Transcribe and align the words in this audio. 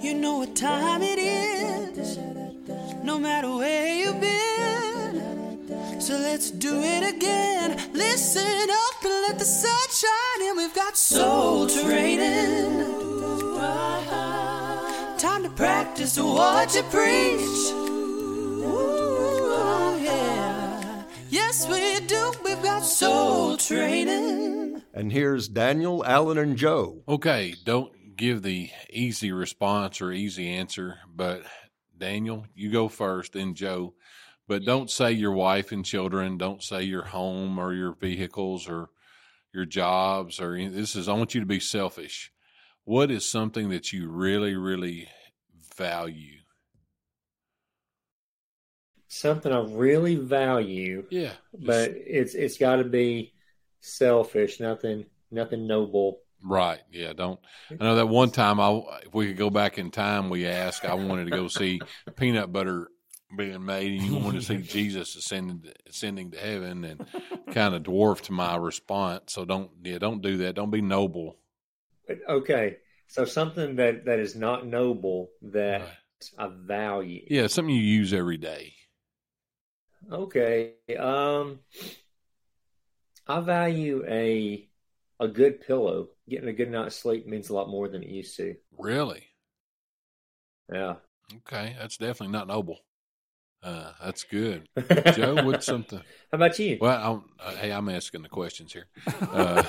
You 0.00 0.14
know 0.14 0.38
what 0.38 0.54
time 0.54 1.02
it 1.02 1.18
is, 1.18 2.18
no 3.02 3.18
matter 3.18 3.48
where 3.48 3.92
you've 3.94 4.20
been. 4.20 6.00
So 6.00 6.14
let's 6.14 6.52
do 6.52 6.80
it 6.80 7.14
again. 7.14 7.76
Listen 7.92 8.70
up 8.70 9.04
and 9.04 9.12
let 9.26 9.38
the 9.40 9.44
sun 9.44 9.88
shine 9.90 10.48
in. 10.48 10.56
We've 10.56 10.72
got 10.72 10.96
soul 10.96 11.66
training. 11.66 12.78
Time 15.18 15.42
to 15.42 15.50
practice 15.50 16.16
what 16.16 16.72
you 16.76 16.84
preach. 16.84 17.72
Ooh, 18.62 19.98
yeah. 20.00 21.02
Yes, 21.28 21.66
we 21.68 21.98
do. 22.06 22.32
We've 22.44 22.62
got 22.62 22.84
soul 22.84 23.56
training. 23.56 24.80
And 24.94 25.10
here's 25.10 25.48
Daniel, 25.48 26.04
Allen, 26.04 26.38
and 26.38 26.56
Joe. 26.56 27.02
Okay, 27.08 27.56
don't 27.64 27.92
give 28.18 28.42
the 28.42 28.70
easy 28.90 29.32
response 29.32 30.02
or 30.02 30.12
easy 30.12 30.48
answer, 30.50 30.98
but 31.08 31.42
Daniel, 31.96 32.44
you 32.54 32.70
go 32.70 32.88
first, 32.88 33.32
then 33.32 33.54
Joe. 33.54 33.94
But 34.46 34.64
don't 34.64 34.90
say 34.90 35.12
your 35.12 35.32
wife 35.32 35.72
and 35.72 35.84
children. 35.84 36.38
Don't 36.38 36.62
say 36.62 36.82
your 36.82 37.04
home 37.04 37.58
or 37.58 37.72
your 37.74 37.94
vehicles 37.94 38.68
or 38.68 38.90
your 39.52 39.64
jobs 39.64 40.40
or 40.40 40.54
any- 40.54 40.68
this 40.68 40.96
is. 40.96 41.08
I 41.08 41.12
want 41.14 41.34
you 41.34 41.40
to 41.40 41.46
be 41.46 41.60
selfish. 41.60 42.32
What 42.84 43.10
is 43.10 43.24
something 43.30 43.68
that 43.70 43.92
you 43.92 44.08
really, 44.08 44.54
really 44.56 45.08
value? 45.76 46.40
Something 49.06 49.52
I 49.52 49.60
really 49.60 50.16
value, 50.16 51.06
Yeah, 51.10 51.32
but 51.52 51.90
it's 51.90 52.34
it's 52.34 52.58
got 52.58 52.76
to 52.76 52.84
be 52.84 53.32
selfish. 53.80 54.60
Nothing 54.60 55.06
nothing 55.30 55.66
noble. 55.66 56.20
Right. 56.42 56.80
Yeah. 56.92 57.12
Don't. 57.12 57.40
I 57.70 57.82
know 57.82 57.96
that 57.96 58.06
one 58.06 58.30
time 58.30 58.60
I, 58.60 58.70
if 59.04 59.12
we 59.12 59.28
could 59.28 59.36
go 59.36 59.50
back 59.50 59.78
in 59.78 59.90
time, 59.90 60.30
we 60.30 60.46
asked, 60.46 60.84
I 60.84 60.94
wanted 60.94 61.26
to 61.26 61.30
go 61.30 61.48
see 61.48 61.80
peanut 62.16 62.52
butter 62.52 62.88
being 63.36 63.64
made 63.64 64.00
and 64.00 64.02
you 64.08 64.16
wanted 64.16 64.40
to 64.40 64.46
see 64.46 64.56
Jesus 64.62 65.14
ascending, 65.16 65.64
ascending 65.88 66.30
to 66.30 66.38
heaven 66.38 66.84
and 66.84 67.06
kind 67.52 67.74
of 67.74 67.82
dwarfed 67.82 68.30
my 68.30 68.56
response. 68.56 69.32
So 69.32 69.44
don't, 69.44 69.70
yeah, 69.82 69.98
don't 69.98 70.22
do 70.22 70.38
that. 70.38 70.54
Don't 70.54 70.70
be 70.70 70.80
noble. 70.80 71.36
Okay, 72.28 72.78
so 73.06 73.24
something 73.24 73.76
that 73.76 74.06
that 74.06 74.18
is 74.18 74.34
not 74.34 74.66
noble 74.66 75.28
that 75.42 75.80
Right. 75.80 75.90
I 76.38 76.48
value. 76.48 77.24
Yeah. 77.28 77.46
Something 77.46 77.74
you 77.74 77.82
use 77.82 78.12
every 78.12 78.38
day. 78.38 78.74
Okay. 80.10 80.74
Um, 80.98 81.60
I 83.26 83.40
value 83.40 84.04
a 84.08 84.67
a 85.20 85.28
good 85.28 85.60
pillow. 85.60 86.08
Getting 86.28 86.48
a 86.48 86.52
good 86.52 86.70
night's 86.70 86.96
sleep 86.96 87.26
means 87.26 87.48
a 87.50 87.54
lot 87.54 87.68
more 87.68 87.88
than 87.88 88.02
it 88.02 88.08
used 88.08 88.36
to. 88.36 88.54
Really? 88.78 89.24
Yeah. 90.72 90.96
Okay. 91.38 91.76
That's 91.78 91.96
definitely 91.96 92.32
not 92.32 92.46
noble. 92.48 92.78
Uh, 93.62 93.90
that's 94.02 94.22
good. 94.22 94.68
Joe, 95.14 95.42
what's 95.44 95.66
something? 95.66 95.98
How 95.98 96.36
about 96.36 96.58
you? 96.60 96.78
Well, 96.80 97.12
I'm, 97.12 97.24
uh, 97.44 97.56
hey, 97.56 97.72
I'm 97.72 97.88
asking 97.88 98.22
the 98.22 98.28
questions 98.28 98.72
here. 98.72 98.86
Uh, 99.20 99.64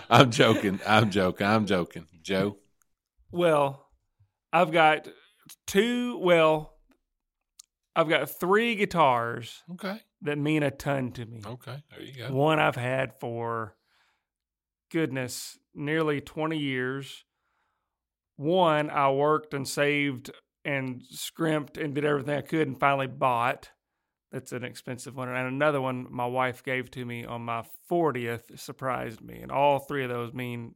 I'm 0.10 0.30
joking. 0.30 0.80
I'm 0.86 1.10
joking. 1.10 1.46
I'm 1.46 1.66
joking. 1.66 2.06
Joe. 2.22 2.56
Well, 3.30 3.86
I've 4.52 4.72
got 4.72 5.08
two. 5.66 6.18
Well, 6.18 6.74
I've 7.94 8.08
got 8.08 8.30
three 8.30 8.76
guitars 8.76 9.62
Okay. 9.72 10.00
that 10.22 10.38
mean 10.38 10.62
a 10.62 10.70
ton 10.70 11.12
to 11.12 11.26
me. 11.26 11.42
Okay. 11.44 11.82
There 11.90 12.00
you 12.02 12.14
go. 12.16 12.32
One 12.34 12.58
I've 12.58 12.76
had 12.76 13.12
for 13.20 13.76
goodness, 14.92 15.58
nearly 15.74 16.20
20 16.20 16.58
years. 16.58 17.24
One 18.36 18.90
I 18.90 19.10
worked 19.10 19.54
and 19.54 19.66
saved 19.66 20.30
and 20.64 21.02
scrimped 21.10 21.76
and 21.78 21.94
did 21.94 22.04
everything 22.04 22.36
I 22.36 22.42
could 22.42 22.68
and 22.68 22.78
finally 22.78 23.06
bought. 23.06 23.70
That's 24.30 24.52
an 24.52 24.64
expensive 24.64 25.16
one. 25.16 25.28
And 25.28 25.48
another 25.48 25.80
one 25.80 26.06
my 26.10 26.26
wife 26.26 26.62
gave 26.62 26.90
to 26.92 27.04
me 27.04 27.24
on 27.24 27.42
my 27.42 27.64
40th 27.90 28.58
surprised 28.58 29.20
me. 29.20 29.40
And 29.40 29.50
all 29.50 29.80
three 29.80 30.04
of 30.04 30.10
those 30.10 30.32
mean 30.32 30.74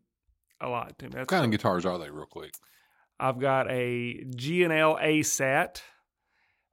a 0.60 0.68
lot 0.68 0.98
to 0.98 1.06
me. 1.06 1.10
What 1.10 1.16
That's 1.18 1.30
kind 1.30 1.44
of 1.44 1.50
guitars 1.50 1.86
are 1.86 1.98
they, 1.98 2.10
real 2.10 2.26
quick? 2.26 2.54
I've 3.18 3.38
got 3.38 3.70
a 3.70 4.24
G&L 4.34 4.96
ASAT. 4.96 5.80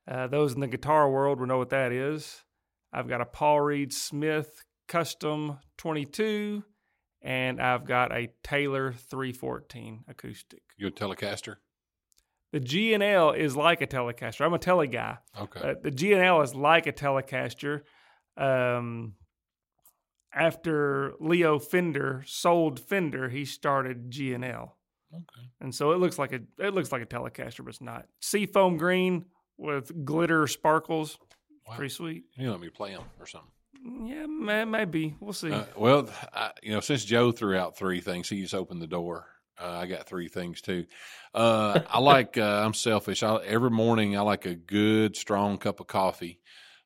Uh, 0.05 0.27
those 0.27 0.53
in 0.53 0.59
the 0.59 0.67
guitar 0.67 1.09
world 1.09 1.39
will 1.39 1.47
know 1.47 1.57
what 1.57 1.69
that 1.69 1.93
is. 1.93 2.43
I've 2.91 3.07
got 3.07 3.21
a 3.21 3.25
Paul 3.25 3.61
Reed 3.61 3.93
Smith 3.93 4.63
Custom 4.87 5.59
22, 5.77 6.63
and 7.23 7.61
I've 7.61 7.85
got 7.85 8.11
a 8.11 8.29
Taylor 8.43 8.91
314 8.93 10.03
acoustic. 10.07 10.61
You 10.77 10.87
a 10.87 10.91
Telecaster? 10.91 11.55
The 12.51 12.59
G&L 12.59 13.31
is 13.31 13.55
like 13.55 13.81
a 13.81 13.87
Telecaster. 13.87 14.45
I'm 14.45 14.53
a 14.53 14.59
Tele 14.59 14.85
guy. 14.87 15.17
Okay. 15.39 15.59
Uh, 15.71 15.73
the 15.81 15.89
G&L 15.89 16.41
is 16.41 16.53
like 16.53 16.85
a 16.85 16.91
Telecaster. 16.93 17.81
Um, 18.37 19.13
after 20.33 21.13
Leo 21.19 21.59
Fender 21.59 22.23
sold 22.25 22.79
Fender, 22.79 23.29
he 23.29 23.45
started 23.45 24.09
G&L. 24.11 24.77
okay. 25.13 25.47
and 25.61 25.73
so 25.73 25.91
it 25.91 25.99
looks 25.99 26.17
like 26.17 26.33
a 26.33 26.39
it 26.57 26.73
looks 26.73 26.91
like 26.91 27.01
a 27.01 27.05
Telecaster, 27.05 27.59
but 27.59 27.69
it's 27.69 27.81
not. 27.81 28.05
Seafoam 28.19 28.77
green 28.77 29.25
with 29.57 30.05
glitter 30.05 30.47
sparkles, 30.47 31.17
Wow. 31.67 31.75
pretty 31.75 31.93
sweet. 31.93 32.23
You 32.35 32.45
know, 32.47 32.51
let 32.51 32.59
me 32.61 32.69
play 32.69 32.91
them 32.93 33.03
or 33.19 33.25
something. 33.25 33.49
Yeah, 33.85 34.25
may, 34.27 34.65
maybe 34.65 35.15
we'll 35.19 35.33
see. 35.33 35.51
Uh, 35.51 35.65
well, 35.75 36.09
I, 36.33 36.51
you 36.61 36.71
know, 36.71 36.79
since 36.79 37.03
Joe 37.03 37.31
threw 37.31 37.57
out 37.57 37.77
three 37.77 37.99
things, 37.99 38.29
he 38.29 38.41
just 38.41 38.53
opened 38.53 38.81
the 38.81 38.87
door. 38.87 39.27
Uh, 39.61 39.71
I 39.81 39.87
got 39.87 40.07
three 40.07 40.29
things 40.29 40.61
too. 40.61 40.85
Uh, 41.33 41.81
I 41.87 41.99
like. 41.99 42.37
Uh, 42.37 42.63
I'm 42.65 42.73
selfish. 42.73 43.23
I, 43.23 43.35
every 43.43 43.69
morning, 43.69 44.17
I 44.17 44.21
like 44.21 44.45
a 44.45 44.55
good, 44.55 45.15
strong 45.15 45.57
cup 45.57 45.79
of 45.79 45.87
coffee. 45.87 46.39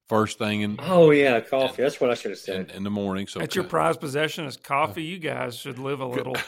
First 0.10 0.38
thing 0.38 0.62
in 0.62 0.78
Oh 0.80 1.12
yeah, 1.12 1.40
coffee. 1.42 1.84
That's 1.84 2.00
what 2.00 2.10
I 2.10 2.14
should 2.14 2.32
have 2.32 2.40
said. 2.40 2.72
in 2.72 2.84
the 2.84 2.90
morning. 2.90 3.28
So 3.28 3.40
That's 3.40 3.56
your 3.56 3.66
prized 3.66 4.00
possession 4.00 4.46
is 4.46 4.58
coffee. 4.58 5.04
You 5.04 5.20
guys 5.20 5.56
should 5.56 5.80
live 5.80 6.00
a 6.00 6.06
little. 6.06 6.36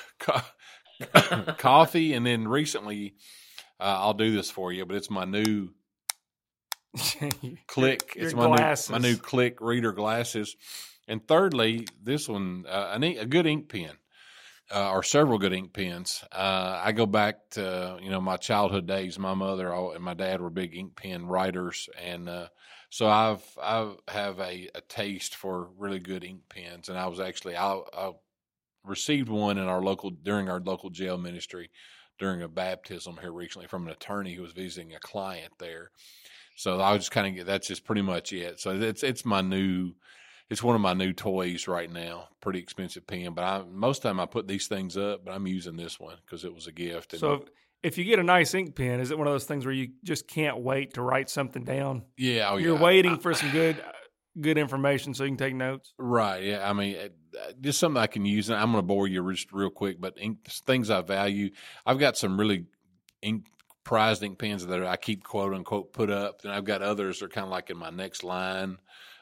coffee, 1.57 2.13
and 2.13 2.25
then 2.25 2.47
recently, 2.47 3.15
uh, 3.79 3.83
I'll 3.83 4.13
do 4.13 4.31
this 4.31 4.49
for 4.49 4.71
you, 4.71 4.85
but 4.85 4.95
it's 4.95 5.09
my 5.09 5.25
new 5.25 5.69
click. 7.67 8.15
Your 8.15 8.25
It's 8.25 8.33
my 8.33 8.47
new, 8.55 8.93
my 8.93 8.97
new 8.99 9.17
click 9.17 9.61
reader 9.61 9.91
glasses. 9.91 10.55
And 11.07 11.27
thirdly, 11.27 11.87
this 12.01 12.27
one, 12.27 12.65
uh, 12.67 12.91
an 12.93 13.03
ink, 13.03 13.17
a 13.19 13.25
good 13.25 13.47
ink 13.47 13.69
pen, 13.69 13.97
uh, 14.73 14.91
or 14.91 15.01
several 15.01 15.39
good 15.39 15.53
ink 15.53 15.73
pens. 15.73 16.23
Uh, 16.31 16.79
I 16.83 16.91
go 16.91 17.05
back 17.05 17.49
to 17.51 17.97
you 18.01 18.09
know 18.09 18.21
my 18.21 18.37
childhood 18.37 18.87
days. 18.87 19.17
My 19.17 19.33
mother 19.33 19.73
and 19.73 20.03
my 20.03 20.13
dad 20.13 20.41
were 20.41 20.49
big 20.49 20.75
ink 20.75 20.95
pen 20.95 21.25
writers, 21.25 21.89
and 22.01 22.29
uh, 22.29 22.47
so 22.89 23.07
I've 23.07 23.43
I 23.61 23.93
have 24.07 24.39
a, 24.39 24.69
a 24.75 24.81
taste 24.87 25.35
for 25.35 25.69
really 25.77 25.99
good 25.99 26.23
ink 26.23 26.41
pens. 26.49 26.89
And 26.89 26.97
I 26.97 27.07
was 27.07 27.19
actually 27.19 27.55
I, 27.55 27.79
I 27.93 28.11
received 28.83 29.29
one 29.29 29.57
in 29.57 29.67
our 29.67 29.81
local 29.81 30.11
during 30.11 30.49
our 30.49 30.59
local 30.59 30.89
jail 30.89 31.17
ministry 31.17 31.69
during 32.19 32.41
a 32.41 32.47
baptism 32.47 33.17
here 33.21 33.31
recently 33.31 33.67
from 33.67 33.87
an 33.87 33.93
attorney 33.93 34.33
who 34.33 34.41
was 34.41 34.51
visiting 34.51 34.93
a 34.93 34.99
client 34.99 35.53
there. 35.57 35.91
So 36.59 36.77
I 36.81 36.91
was 36.91 37.03
just 37.03 37.11
kind 37.11 37.25
of 37.25 37.35
get 37.35 37.45
that's 37.45 37.69
just 37.69 37.85
pretty 37.85 38.01
much 38.01 38.33
it. 38.33 38.59
So 38.59 38.71
it's 38.71 39.01
it's 39.01 39.23
my 39.23 39.39
new 39.39 39.93
it's 40.49 40.61
one 40.61 40.75
of 40.75 40.81
my 40.81 40.93
new 40.93 41.13
toys 41.13 41.69
right 41.69 41.89
now. 41.89 42.27
Pretty 42.41 42.59
expensive 42.59 43.07
pen, 43.07 43.33
but 43.33 43.43
I 43.43 43.63
most 43.71 44.01
time 44.01 44.19
I 44.19 44.25
put 44.25 44.45
these 44.45 44.67
things 44.67 44.97
up, 44.97 45.23
but 45.23 45.31
I'm 45.31 45.47
using 45.47 45.77
this 45.77 45.97
one 46.01 46.17
because 46.25 46.43
it 46.43 46.53
was 46.53 46.67
a 46.67 46.73
gift. 46.73 47.13
And 47.13 47.21
so 47.21 47.33
if, 47.33 47.41
if 47.81 47.97
you 47.97 48.03
get 48.03 48.19
a 48.19 48.23
nice 48.23 48.53
ink 48.53 48.75
pen, 48.75 48.99
is 48.99 49.09
it 49.09 49.17
one 49.17 49.25
of 49.25 49.33
those 49.33 49.45
things 49.45 49.65
where 49.65 49.73
you 49.73 49.91
just 50.03 50.27
can't 50.27 50.59
wait 50.59 50.95
to 50.95 51.01
write 51.01 51.29
something 51.29 51.63
down? 51.63 52.03
yeah, 52.17 52.49
oh, 52.49 52.57
You're 52.57 52.75
yeah. 52.75 52.81
waiting 52.81 53.13
I- 53.13 53.19
for 53.19 53.33
some 53.33 53.51
good 53.51 53.81
good 54.41 54.57
information 54.57 55.13
so 55.13 55.23
you 55.23 55.29
can 55.29 55.37
take 55.37 55.55
notes. 55.55 55.93
Right. 55.97 56.43
Yeah. 56.43 56.69
I 56.69 56.73
mean, 56.73 56.97
uh, 56.97 57.51
just 57.61 57.79
something 57.79 58.01
I 58.01 58.07
can 58.07 58.25
use. 58.25 58.49
And 58.49 58.59
I'm 58.59 58.71
going 58.73 58.83
to 58.83 58.87
bore 58.87 59.07
you 59.07 59.31
just 59.31 59.53
real 59.53 59.69
quick, 59.69 59.99
but 59.99 60.15
ink, 60.19 60.39
things 60.65 60.89
I 60.89 61.01
value. 61.01 61.51
I've 61.85 61.99
got 61.99 62.17
some 62.17 62.37
really 62.37 62.65
ink 63.21 63.47
prized 63.83 64.23
ink 64.23 64.37
pens 64.37 64.65
that 64.65 64.85
I 64.85 64.97
keep 64.97 65.23
quote 65.23 65.53
unquote 65.53 65.93
put 65.93 66.09
up. 66.09 66.41
And 66.43 66.51
I've 66.51 66.65
got 66.65 66.81
others 66.81 67.19
that 67.19 67.25
are 67.25 67.29
kind 67.29 67.45
of 67.45 67.51
like 67.51 67.69
in 67.69 67.77
my 67.77 67.89
next 67.89 68.23
line 68.23 68.77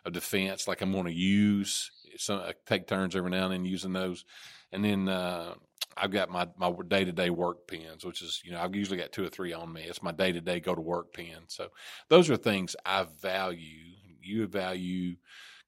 of 0.05 0.13
defense, 0.13 0.67
like 0.67 0.81
I'm 0.81 0.91
going 0.91 1.05
to 1.05 1.13
use. 1.13 1.91
Some 2.17 2.39
I 2.39 2.53
take 2.65 2.87
turns 2.87 3.15
every 3.15 3.29
now 3.29 3.45
and 3.45 3.53
then 3.53 3.65
using 3.65 3.93
those. 3.93 4.25
And 4.71 4.83
then, 4.83 5.07
uh, 5.07 5.53
I've 5.99 6.11
got 6.11 6.29
my, 6.29 6.47
my 6.57 6.71
day 6.87 7.05
to 7.05 7.11
day 7.11 7.29
work 7.29 7.67
pens, 7.67 8.05
which 8.05 8.21
is, 8.21 8.41
you 8.45 8.51
know, 8.51 8.59
I've 8.59 8.75
usually 8.75 8.97
got 8.97 9.11
two 9.11 9.25
or 9.25 9.29
three 9.29 9.53
on 9.53 9.73
me. 9.73 9.81
It's 9.83 10.03
my 10.03 10.11
day 10.11 10.31
to 10.31 10.41
day 10.41 10.59
go 10.59 10.75
to 10.75 10.81
work 10.81 11.13
pen. 11.13 11.45
So 11.47 11.69
those 12.09 12.29
are 12.29 12.37
things 12.37 12.75
I 12.85 13.05
value. 13.19 13.95
You 14.21 14.45
value 14.47 15.15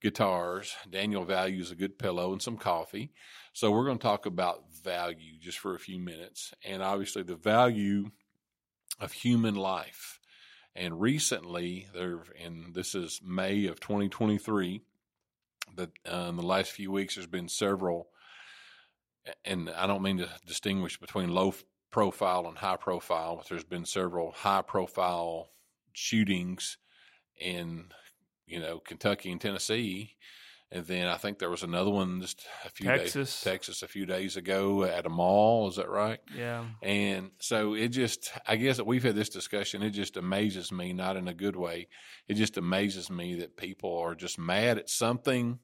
guitars. 0.01 0.75
Daniel 0.89 1.25
values 1.25 1.71
a 1.71 1.75
good 1.75 1.97
pillow 1.97 2.31
and 2.31 2.41
some 2.41 2.57
coffee. 2.57 3.11
So 3.53 3.71
we're 3.71 3.85
going 3.85 3.97
to 3.97 4.03
talk 4.03 4.25
about 4.25 4.63
value 4.83 5.39
just 5.39 5.59
for 5.59 5.75
a 5.75 5.79
few 5.79 5.99
minutes, 5.99 6.53
and 6.63 6.81
obviously 6.81 7.23
the 7.23 7.35
value 7.35 8.11
of 8.99 9.11
human 9.11 9.55
life. 9.55 10.19
And 10.75 11.01
recently, 11.01 11.87
there, 11.93 12.23
and 12.41 12.73
this 12.73 12.95
is 12.95 13.21
May 13.23 13.65
of 13.65 13.79
2023. 13.79 14.81
That 15.75 15.89
uh, 16.11 16.27
in 16.29 16.35
the 16.35 16.41
last 16.41 16.71
few 16.71 16.91
weeks, 16.91 17.15
there's 17.15 17.27
been 17.27 17.49
several, 17.49 18.07
and 19.45 19.69
I 19.69 19.85
don't 19.87 20.01
mean 20.01 20.17
to 20.17 20.29
distinguish 20.45 20.99
between 20.99 21.29
low 21.29 21.53
profile 21.91 22.47
and 22.47 22.57
high 22.57 22.77
profile. 22.77 23.35
But 23.35 23.49
there's 23.49 23.63
been 23.63 23.85
several 23.85 24.31
high 24.31 24.61
profile 24.61 25.49
shootings 25.93 26.77
in 27.37 27.85
you 28.47 28.59
know 28.59 28.79
Kentucky 28.79 29.31
and 29.31 29.39
Tennessee, 29.39 30.15
and 30.71 30.85
then 30.85 31.07
I 31.07 31.15
think 31.15 31.39
there 31.39 31.49
was 31.49 31.63
another 31.63 31.89
one 31.89 32.21
just 32.21 32.45
a 32.63 32.69
few 32.69 32.87
Texas. 32.87 33.41
days 33.41 33.41
Texas 33.41 33.81
a 33.81 33.87
few 33.87 34.05
days 34.05 34.37
ago 34.37 34.83
at 34.83 35.07
a 35.07 35.09
mall. 35.09 35.67
Is 35.67 35.77
that 35.77 35.89
right? 35.89 36.19
Yeah. 36.35 36.65
And 36.83 37.31
so 37.39 37.73
it 37.73 37.87
just, 37.87 38.31
I 38.47 38.55
guess 38.55 38.77
that 38.77 38.85
we've 38.85 39.03
had 39.03 39.15
this 39.15 39.29
discussion. 39.29 39.81
It 39.81 39.91
just 39.91 40.15
amazes 40.15 40.71
me, 40.71 40.93
not 40.93 41.17
in 41.17 41.27
a 41.27 41.33
good 41.33 41.55
way. 41.55 41.87
It 42.27 42.35
just 42.35 42.57
amazes 42.57 43.09
me 43.09 43.35
that 43.35 43.57
people 43.57 43.97
are 43.97 44.13
just 44.13 44.37
mad 44.37 44.77
at 44.77 44.89
something, 44.91 45.57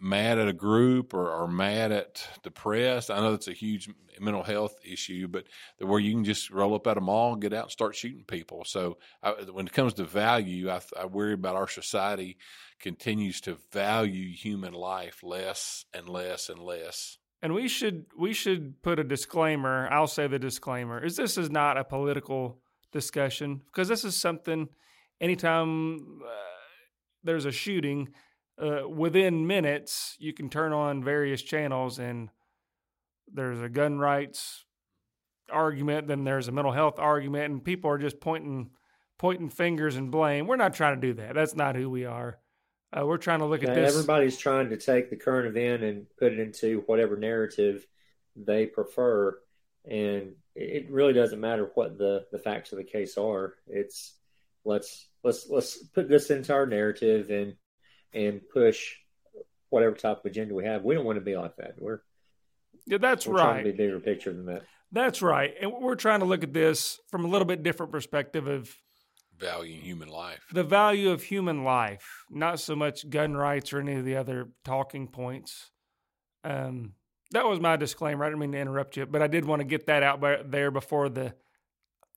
mad 0.00 0.38
at 0.38 0.48
a 0.48 0.52
group, 0.52 1.14
or, 1.14 1.30
or 1.30 1.48
mad 1.48 1.92
at 1.92 2.26
depressed. 2.42 3.10
I 3.10 3.20
know 3.20 3.32
that's 3.32 3.48
a 3.48 3.52
huge 3.52 3.88
mental 4.20 4.42
health 4.42 4.76
issue, 4.84 5.28
but 5.28 5.44
where 5.78 6.00
you 6.00 6.12
can 6.12 6.24
just 6.24 6.50
roll 6.50 6.74
up 6.74 6.86
at 6.86 6.96
a 6.98 7.00
mall, 7.00 7.36
get 7.36 7.52
out, 7.52 7.64
and 7.64 7.72
start 7.72 7.94
shooting 7.94 8.24
people. 8.24 8.64
So 8.64 8.98
I, 9.22 9.30
when 9.52 9.66
it 9.66 9.72
comes 9.72 9.94
to 9.94 10.04
value, 10.04 10.70
I, 10.70 10.80
I 10.98 11.06
worry 11.06 11.32
about 11.32 11.56
our 11.56 11.68
society 11.68 12.38
continues 12.80 13.40
to 13.42 13.58
value 13.72 14.32
human 14.32 14.72
life 14.72 15.20
less 15.22 15.84
and 15.92 16.08
less 16.08 16.48
and 16.48 16.60
less. 16.60 17.18
And 17.40 17.54
we 17.54 17.68
should 17.68 18.06
we 18.18 18.32
should 18.32 18.82
put 18.82 18.98
a 18.98 19.04
disclaimer. 19.04 19.88
I'll 19.90 20.08
say 20.08 20.26
the 20.26 20.38
disclaimer 20.38 21.04
is 21.04 21.16
this 21.16 21.38
is 21.38 21.50
not 21.50 21.76
a 21.76 21.84
political 21.84 22.60
discussion 22.92 23.62
because 23.66 23.88
this 23.88 24.04
is 24.04 24.16
something. 24.16 24.68
Anytime 25.20 26.20
uh, 26.24 26.30
there's 27.24 27.44
a 27.44 27.52
shooting, 27.52 28.08
uh, 28.60 28.88
within 28.88 29.46
minutes 29.46 30.16
you 30.18 30.32
can 30.32 30.48
turn 30.48 30.72
on 30.72 31.02
various 31.02 31.42
channels 31.42 31.98
and 31.98 32.30
there's 33.32 33.60
a 33.60 33.68
gun 33.68 33.98
rights 33.98 34.64
argument, 35.50 36.08
then 36.08 36.24
there's 36.24 36.48
a 36.48 36.52
mental 36.52 36.72
health 36.72 36.98
argument, 36.98 37.52
and 37.52 37.64
people 37.64 37.90
are 37.90 37.98
just 37.98 38.20
pointing 38.20 38.70
pointing 39.18 39.48
fingers 39.48 39.96
and 39.96 40.10
blame. 40.10 40.46
We're 40.46 40.56
not 40.56 40.74
trying 40.74 41.00
to 41.00 41.06
do 41.08 41.14
that. 41.14 41.34
That's 41.34 41.56
not 41.56 41.74
who 41.74 41.90
we 41.90 42.04
are. 42.04 42.38
Uh, 42.96 43.04
we're 43.04 43.18
trying 43.18 43.40
to 43.40 43.46
look 43.46 43.64
at 43.64 43.74
this. 43.74 43.92
Everybody's 43.94 44.38
trying 44.38 44.70
to 44.70 44.76
take 44.76 45.10
the 45.10 45.16
current 45.16 45.48
event 45.48 45.82
and 45.82 46.06
put 46.18 46.32
it 46.32 46.38
into 46.38 46.82
whatever 46.86 47.16
narrative 47.16 47.86
they 48.36 48.66
prefer, 48.66 49.38
and 49.84 50.34
it 50.54 50.90
really 50.90 51.12
doesn't 51.12 51.40
matter 51.40 51.70
what 51.74 51.98
the, 51.98 52.26
the 52.32 52.38
facts 52.38 52.72
of 52.72 52.78
the 52.78 52.84
case 52.84 53.18
are. 53.18 53.54
It's 53.66 54.14
let's 54.64 55.08
let's 55.22 55.48
let's 55.48 55.76
put 55.88 56.08
this 56.08 56.30
into 56.30 56.52
our 56.54 56.66
narrative 56.66 57.30
and 57.30 57.56
and 58.12 58.40
push 58.52 58.94
whatever 59.70 59.94
type 59.94 60.18
of 60.18 60.24
agenda 60.24 60.54
we 60.54 60.64
have. 60.64 60.82
We 60.84 60.94
don't 60.94 61.04
want 61.04 61.16
to 61.18 61.24
be 61.24 61.36
like 61.36 61.56
that. 61.56 61.74
We're 61.78 62.00
Yeah, 62.86 62.98
that's 62.98 63.26
we're 63.26 63.34
trying 63.36 63.56
right. 63.56 63.64
to 63.64 63.70
be 63.72 63.76
bigger 63.76 64.00
picture 64.00 64.32
than 64.32 64.46
that. 64.46 64.62
That's 64.90 65.20
right. 65.20 65.52
And 65.60 65.70
we're 65.80 65.94
trying 65.96 66.20
to 66.20 66.26
look 66.26 66.42
at 66.42 66.52
this 66.54 66.98
from 67.10 67.24
a 67.24 67.28
little 67.28 67.44
bit 67.46 67.62
different 67.62 67.92
perspective 67.92 68.46
of 68.48 68.74
Valuing 69.38 69.82
human 69.82 70.08
life. 70.08 70.40
the 70.52 70.64
value 70.64 71.10
of 71.10 71.22
human 71.22 71.62
life, 71.62 72.24
not 72.30 72.58
so 72.58 72.74
much 72.74 73.08
gun 73.08 73.34
rights 73.36 73.72
or 73.72 73.78
any 73.80 73.94
of 73.94 74.04
the 74.04 74.16
other 74.16 74.48
talking 74.64 75.06
points. 75.06 75.70
Um, 76.42 76.94
that 77.32 77.44
was 77.46 77.60
my 77.60 77.76
disclaimer. 77.76 78.24
I 78.24 78.28
didn't 78.30 78.40
mean 78.40 78.52
to 78.52 78.58
interrupt 78.58 78.96
you, 78.96 79.04
but 79.06 79.20
I 79.22 79.26
did 79.26 79.44
want 79.44 79.60
to 79.60 79.64
get 79.64 79.86
that 79.86 80.02
out 80.02 80.20
there 80.50 80.70
before 80.70 81.08
the. 81.10 81.34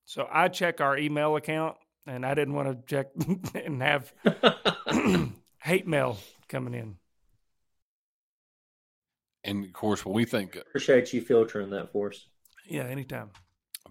So 0.06 0.26
I 0.32 0.48
check 0.48 0.80
our 0.80 0.96
email 0.98 1.36
account, 1.36 1.76
and 2.06 2.24
I 2.26 2.34
didn't 2.34 2.54
want 2.54 2.68
to 2.70 2.86
check 2.86 3.08
and 3.54 3.80
have 3.82 4.12
hate 5.62 5.86
mail 5.86 6.18
coming 6.48 6.74
in. 6.74 6.96
And 9.44 9.64
of 9.64 9.72
course, 9.72 10.04
when 10.04 10.14
we 10.14 10.24
think 10.24 10.56
Appreciate 10.56 11.12
you 11.12 11.20
filtering 11.20 11.70
that 11.70 11.90
for 11.92 12.08
us. 12.08 12.26
Yeah, 12.68 12.84
anytime. 12.84 13.30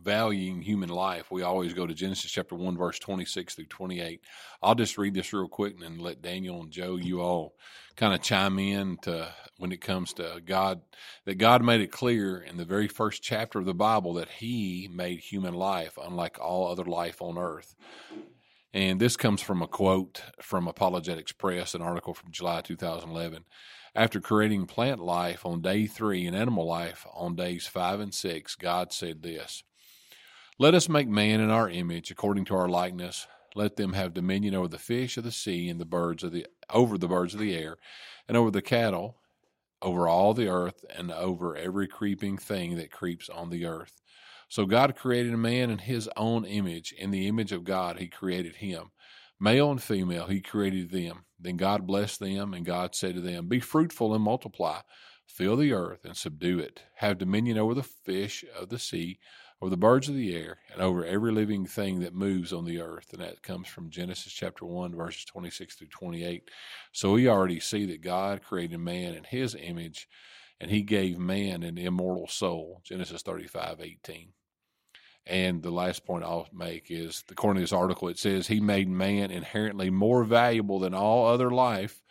valuing 0.02 0.62
human 0.62 0.90
life, 0.90 1.30
we 1.30 1.44
always 1.44 1.74
go 1.74 1.86
to 1.86 1.94
Genesis 1.94 2.32
chapter 2.32 2.56
1, 2.56 2.78
verse 2.78 2.98
26 3.00 3.56
through 3.56 3.66
28. 3.66 4.22
I'll 4.64 4.76
just 4.76 4.98
read 4.98 5.14
this 5.14 5.34
real 5.34 5.50
quick 5.50 5.74
and 5.74 5.84
then 5.84 5.98
let 6.00 6.22
Daniel 6.22 6.62
and 6.62 6.72
Joe, 6.72 6.96
you 6.96 7.20
all 7.20 7.56
kind 7.98 8.14
of 8.14 8.22
chime 8.22 8.58
in 8.60 8.98
to 9.02 9.34
when 9.58 9.74
it 9.74 9.82
comes 9.82 10.14
to 10.14 10.42
God, 10.46 10.82
that 11.26 11.36
God 11.38 11.62
made 11.64 11.82
it 11.82 11.92
clear 11.92 12.38
in 12.38 12.56
the 12.56 12.66
very 12.66 12.88
first 12.88 13.22
chapter 13.22 13.60
of 13.60 13.66
the 13.66 13.74
Bible 13.74 14.14
that 14.14 14.30
He 14.30 14.90
made 14.92 15.20
human 15.20 15.54
life 15.54 15.98
unlike 16.02 16.40
all 16.40 16.72
other 16.72 16.86
life 16.86 17.22
on 17.22 17.38
earth. 17.38 17.76
And 18.74 19.02
this 19.02 19.18
comes 19.18 19.42
from 19.42 19.62
a 19.62 19.68
quote 19.68 20.22
from 20.42 20.68
Apologetics 20.68 21.34
Press, 21.34 21.76
an 21.76 21.82
article 21.82 22.14
from 22.14 22.32
July 22.32 22.62
2011. 22.62 23.44
After 23.94 24.22
creating 24.22 24.68
plant 24.68 25.02
life 25.02 25.46
on 25.46 25.62
day 25.62 25.88
three 25.88 26.26
and 26.26 26.36
animal 26.36 26.66
life 26.66 27.06
on 27.14 27.36
days 27.36 27.68
five 27.68 28.00
and 28.00 28.14
six, 28.14 28.56
God 28.56 28.94
said 28.94 29.22
this 29.22 29.64
Let 30.58 30.74
us 30.74 30.88
make 30.88 31.10
man 31.10 31.42
in 31.42 31.50
our 31.50 31.70
image, 31.70 32.12
according 32.12 32.46
to 32.46 32.56
our 32.56 32.70
likeness. 32.70 33.28
Let 33.54 33.76
them 33.76 33.92
have 33.92 34.14
dominion 34.14 34.56
over 34.56 34.70
the 34.70 34.78
fish 34.78 35.18
of 35.18 35.26
the 35.26 35.32
sea 35.34 35.68
and 35.68 35.82
the 35.82 35.86
birds 35.86 36.24
of 36.24 36.32
the 36.32 36.48
over 36.70 36.98
the 36.98 37.10
birds 37.10 37.34
of 37.34 37.42
the 37.42 37.54
air, 37.54 37.76
and 38.30 38.38
over 38.38 38.52
the 38.52 38.62
cattle, 38.62 39.18
over 39.82 40.08
all 40.08 40.34
the 40.34 40.48
earth, 40.48 40.86
and 40.96 41.12
over 41.12 41.58
every 41.58 41.90
creeping 41.90 42.38
thing 42.38 42.78
that 42.78 42.94
creeps 42.94 43.28
on 43.28 43.50
the 43.50 43.66
earth. 43.66 44.01
So 44.52 44.66
God 44.66 44.98
created 44.98 45.34
a 45.34 45.38
man 45.38 45.70
in 45.70 45.78
his 45.78 46.10
own 46.18 46.44
image. 46.44 46.94
In 46.98 47.10
the 47.10 47.26
image 47.26 47.54
of 47.54 47.64
God, 47.64 48.00
he 48.00 48.10
created 48.10 48.58
him. 48.58 48.92
Male 49.40 49.72
and 49.72 49.82
female, 49.82 50.28
he 50.28 50.42
created 50.42 50.92
them. 50.92 51.24
Then 51.40 51.56
God 51.56 51.88
blessed 51.88 52.20
them, 52.20 52.54
and 52.54 52.66
God 52.66 52.94
said 52.94 53.16
to 53.16 53.22
them, 53.22 53.48
Be 53.48 53.62
fruitful 53.62 54.14
and 54.14 54.22
multiply, 54.22 54.82
fill 55.26 55.56
the 55.56 55.72
earth 55.72 56.04
and 56.04 56.18
subdue 56.18 56.60
it. 56.60 56.84
Have 56.96 57.18
dominion 57.18 57.58
over 57.58 57.74
the 57.74 57.82
fish 57.82 58.44
of 58.60 58.68
the 58.68 58.78
sea, 58.78 59.20
over 59.62 59.70
the 59.70 59.78
birds 59.78 60.10
of 60.10 60.16
the 60.16 60.36
air, 60.36 60.58
and 60.74 60.82
over 60.82 61.06
every 61.06 61.32
living 61.32 61.66
thing 61.66 62.02
that 62.02 62.14
moves 62.14 62.52
on 62.52 62.66
the 62.66 62.82
earth. 62.82 63.14
And 63.14 63.22
that 63.22 63.44
comes 63.44 63.70
from 63.70 63.90
Genesis 63.90 64.34
chapter 64.34 64.66
1, 64.66 64.94
verses 64.94 65.24
26 65.24 65.76
through 65.76 65.88
28. 65.88 66.52
So 66.92 67.14
we 67.14 67.30
already 67.30 67.62
see 67.62 67.86
that 67.86 68.02
God 68.02 68.44
created 68.44 68.80
man 68.80 69.14
in 69.14 69.24
his 69.24 69.56
image, 69.56 70.10
and 70.60 70.70
he 70.70 70.82
gave 70.82 71.18
man 71.18 71.64
an 71.64 71.78
immortal 71.78 72.28
soul. 72.28 72.82
Genesis 72.84 73.22
35, 73.22 73.80
18. 73.80 74.34
And 75.28 75.62
the 75.62 75.72
last 75.72 76.06
point 76.06 76.24
I'll 76.24 76.48
make 76.52 76.90
is, 76.90 77.24
according 77.30 77.60
to 77.60 77.64
this 77.64 77.74
article, 77.74 78.08
it 78.08 78.18
says 78.18 78.48
he 78.48 78.60
made 78.60 78.90
man 78.90 79.30
inherently 79.32 79.90
more 79.90 80.24
valuable 80.24 80.80
than 80.80 80.94
all 80.94 81.28
other 81.28 81.52
life 81.52 82.02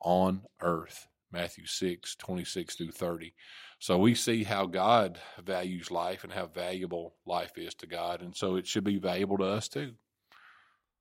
on 0.00 0.42
earth. 0.60 1.06
Matthew 1.30 1.66
6, 1.66 2.16
26 2.16 2.76
through 2.76 2.92
30. 2.92 3.34
So 3.80 3.98
we 3.98 4.14
see 4.14 4.44
how 4.44 4.66
God 4.66 5.18
values 5.44 5.90
life 5.90 6.24
and 6.24 6.32
how 6.32 6.46
valuable 6.46 7.16
life 7.26 7.58
is 7.58 7.74
to 7.74 7.86
God. 7.86 8.22
And 8.22 8.34
so 8.34 8.56
it 8.56 8.66
should 8.66 8.84
be 8.84 8.98
valuable 8.98 9.36
to 9.38 9.44
us 9.44 9.68
too. 9.68 9.92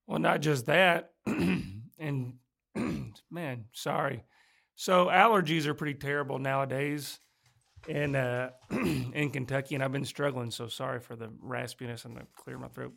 Well, 0.07 0.19
not 0.19 0.41
just 0.41 0.65
that, 0.65 1.11
and 1.25 2.33
man, 3.31 3.65
sorry. 3.71 4.23
So 4.75 5.05
allergies 5.05 5.65
are 5.65 5.73
pretty 5.73 5.93
terrible 5.93 6.39
nowadays 6.39 7.19
in 7.87 8.15
uh, 8.15 8.51
in 8.71 9.29
Kentucky, 9.31 9.75
and 9.75 9.83
I've 9.83 9.91
been 9.91 10.05
struggling. 10.05 10.51
So 10.51 10.67
sorry 10.67 10.99
for 10.99 11.15
the 11.15 11.27
raspiness 11.27 12.05
and 12.05 12.17
the 12.17 12.21
clear 12.35 12.57
my 12.57 12.67
throat. 12.67 12.93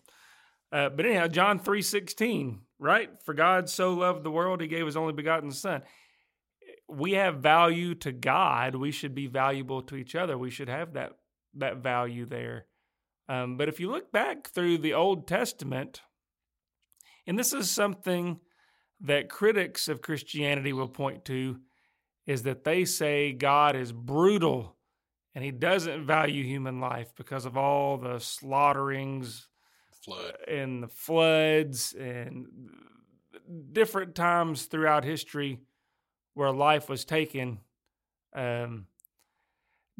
Uh, 0.73 0.89
but 0.89 1.07
anyhow, 1.07 1.29
John 1.29 1.59
three 1.59 1.83
sixteen, 1.83 2.61
right? 2.79 3.11
For 3.25 3.35
God 3.35 3.69
so 3.69 3.95
loved 3.95 4.25
the 4.25 4.31
world, 4.31 4.61
He 4.61 4.67
gave 4.67 4.87
His 4.87 4.97
only 4.97 5.13
begotten 5.13 5.51
Son. 5.51 5.83
We 6.89 7.13
have 7.13 7.39
value 7.39 7.95
to 7.97 8.13
God. 8.13 8.77
We 8.77 8.93
should 8.93 9.15
be 9.15 9.27
valuable 9.27 9.83
to 9.83 9.97
each 9.97 10.15
other. 10.15 10.39
We 10.39 10.51
should 10.51 10.69
have 10.69 10.95
that 10.95 11.13
that 11.55 11.79
value 11.79 12.27
there. 12.27 12.67
Um, 13.29 13.57
but 13.57 13.69
if 13.69 13.81
you 13.81 13.91
look 13.91 14.13
back 14.13 14.49
through 14.49 14.79
the 14.79 14.95
Old 14.95 15.27
Testament, 15.27 16.03
and 17.27 17.39
this 17.39 17.53
is 17.53 17.71
something 17.71 18.39
that 19.01 19.29
critics 19.29 19.89
of 19.89 20.01
Christianity 20.01 20.73
will 20.73 20.89
point 20.89 21.25
to, 21.27 21.59
is 22.27 22.45
that 22.45 22.65
they 22.65 22.85
say 22.85 23.33
God 23.33 23.77
is 23.77 23.93
brutal 23.93 24.76
and 25.37 25.45
he 25.45 25.51
doesn't 25.51 26.07
value 26.07 26.43
human 26.43 26.81
life 26.81 27.13
because 27.15 27.45
of 27.45 27.59
all 27.59 27.99
the 27.99 28.19
slaughterings 28.19 29.47
Flood. 30.03 30.35
and 30.49 30.83
the 30.83 30.89
floods 30.89 31.93
and 31.93 32.47
different 33.71 34.15
times 34.15 34.63
throughout 34.63 35.05
history 35.05 35.61
where 36.33 36.51
life 36.53 36.89
was 36.89 37.05
taken. 37.05 37.59
Um, 38.35 38.87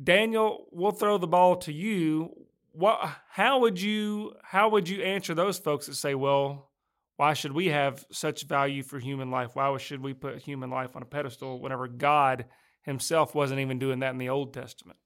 Daniel, 0.03 0.69
we'll 0.73 0.93
throw 0.93 1.19
the 1.19 1.27
ball 1.27 1.57
to 1.57 1.73
you. 1.73 2.31
What? 2.73 2.99
How 3.29 3.61
would 3.61 3.79
you? 3.79 4.37
How 4.43 4.71
would 4.71 4.89
you 4.89 5.03
answer 5.03 5.35
those 5.35 5.59
folks 5.59 5.85
that 5.85 5.97
say, 5.97 6.15
"Well, 6.15 6.71
why 7.17 7.35
should 7.35 7.53
we 7.53 7.67
have 7.67 8.07
such 8.11 8.45
value 8.45 8.83
for 8.83 8.99
human 8.99 9.31
life? 9.31 9.55
Why 9.55 9.77
should 9.77 10.01
we 10.01 10.15
put 10.15 10.39
human 10.39 10.71
life 10.71 10.97
on 10.97 11.03
a 11.03 11.07
pedestal 11.07 11.61
whenever 11.61 11.89
God 11.89 12.47
Himself 12.83 13.35
wasn't 13.35 13.61
even 13.61 13.79
doing 13.79 13.99
that 13.99 14.13
in 14.13 14.19
the 14.19 14.31
Old 14.31 14.55
Testament?" 14.55 14.99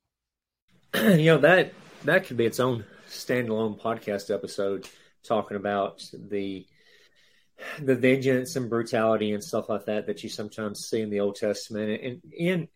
you 0.94 1.26
know 1.26 1.38
that 1.38 1.72
that 2.04 2.26
could 2.26 2.36
be 2.36 2.46
its 2.46 2.58
own 2.58 2.84
standalone 3.08 3.80
podcast 3.80 4.32
episode 4.32 4.88
talking 5.22 5.56
about 5.56 6.02
the 6.12 6.66
the 7.78 7.94
vengeance 7.94 8.56
and 8.56 8.70
brutality 8.70 9.32
and 9.32 9.44
stuff 9.44 9.68
like 9.68 9.84
that 9.86 10.06
that 10.06 10.22
you 10.22 10.28
sometimes 10.28 10.88
see 10.88 11.00
in 11.00 11.10
the 11.10 11.20
Old 11.20 11.36
Testament 11.36 12.00
and 12.02 12.22
and 12.40 12.68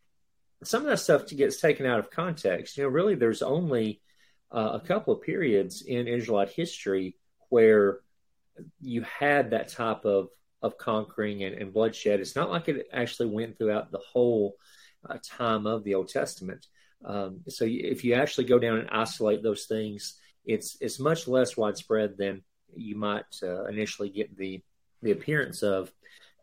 some 0.63 0.83
of 0.83 0.89
that 0.89 0.99
stuff 0.99 1.27
gets 1.27 1.61
taken 1.61 1.87
out 1.87 1.99
of 1.99 2.11
context. 2.11 2.77
You 2.77 2.85
know, 2.85 2.91
really 2.91 3.17
there's 3.17 3.43
only 3.43 4.01
uh, 4.55 4.79
a 4.83 4.87
couple 4.87 5.15
of 5.15 5.23
periods 5.23 5.83
in 5.83 6.07
Israelite 6.07 6.51
history 6.51 7.17
where 7.49 8.01
you 8.81 9.03
had 9.03 9.51
that 9.51 9.69
type 9.69 10.05
of 10.05 10.29
of 10.63 10.79
conquering 10.79 11.43
and, 11.43 11.55
and 11.57 11.73
bloodshed. 11.73 12.21
It's 12.21 12.37
not 12.37 12.51
like 12.51 12.69
it 12.69 12.87
actually 12.93 13.29
went 13.31 13.59
throughout 13.59 13.91
the 13.91 13.99
whole 13.99 14.57
uh, 15.09 15.19
time 15.23 15.67
of 15.67 15.85
the 15.85 15.95
Old 15.95 16.09
Testament. 16.09 16.67
Um, 17.05 17.41
so 17.49 17.65
if 17.69 18.05
you 18.05 18.15
actually 18.15 18.45
go 18.45 18.59
down 18.59 18.79
and 18.79 18.91
isolate 18.91 19.43
those 19.43 19.67
things, 19.67 20.19
it's 20.45 20.77
it's 20.81 20.99
much 21.01 21.29
less 21.29 21.57
widespread 21.57 22.17
than 22.17 22.43
you 22.75 22.97
might 22.97 23.25
uh, 23.43 23.65
initially 23.67 24.11
get 24.11 24.37
the 24.37 24.63
the 25.03 25.13
appearance 25.13 25.63
of. 25.63 25.91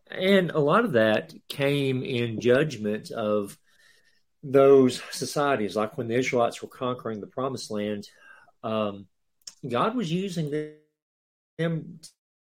And 0.10 0.52
a 0.52 0.60
lot 0.60 0.86
of 0.86 0.94
that 0.94 1.34
came 1.48 2.04
in 2.04 2.42
judgment 2.42 3.12
of 3.12 3.58
those 4.44 5.02
societies, 5.12 5.76
like 5.76 5.98
when 5.98 6.08
the 6.08 6.16
Israelites 6.16 6.62
were 6.62 6.68
conquering 6.68 7.22
the 7.22 7.28
Promised 7.28 7.72
Land. 7.72 8.08
Um, 8.64 9.08
God 9.68 9.96
was 9.96 10.12
using 10.12 10.52
them 11.58 12.00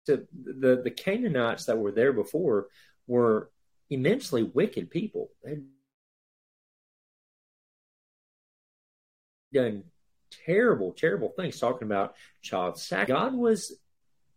to 0.06 0.26
the 0.32 0.80
the 0.82 0.90
Canaanites 0.90 1.66
that 1.66 1.78
were 1.78 1.92
there 1.92 2.12
before 2.12 2.68
were 3.06 3.50
immensely 3.90 4.42
wicked 4.42 4.90
people. 4.90 5.30
They'd 5.42 5.62
done 9.54 9.84
terrible, 10.46 10.92
terrible 10.92 11.32
things, 11.36 11.58
talking 11.58 11.86
about 11.86 12.14
child 12.42 12.78
sacrifice. 12.78 13.08
God 13.08 13.34
was, 13.34 13.78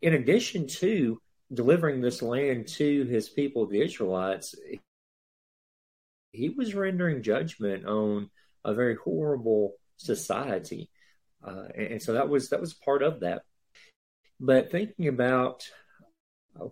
in 0.02 0.14
addition 0.14 0.68
to 0.68 1.22
delivering 1.54 2.02
this 2.02 2.22
land 2.22 2.68
to 2.68 3.06
his 3.06 3.30
people, 3.30 3.66
the 3.66 3.82
Israelites, 3.82 4.56
he 6.32 6.50
was 6.50 6.76
rendering 6.76 7.24
judgment 7.24 7.86
on 7.86 8.30
a 8.64 8.74
very 8.74 8.96
horrible 8.96 9.74
society. 9.98 10.90
Uh, 11.46 11.66
and, 11.76 11.88
and, 11.88 12.02
so 12.02 12.14
that 12.14 12.30
was 12.30 12.50
that 12.50 12.62
was 12.62 12.74
part 12.74 13.02
of 13.02 13.22
that. 13.22 13.44
But 14.40 14.72
thinking 14.72 15.08
about 15.08 15.68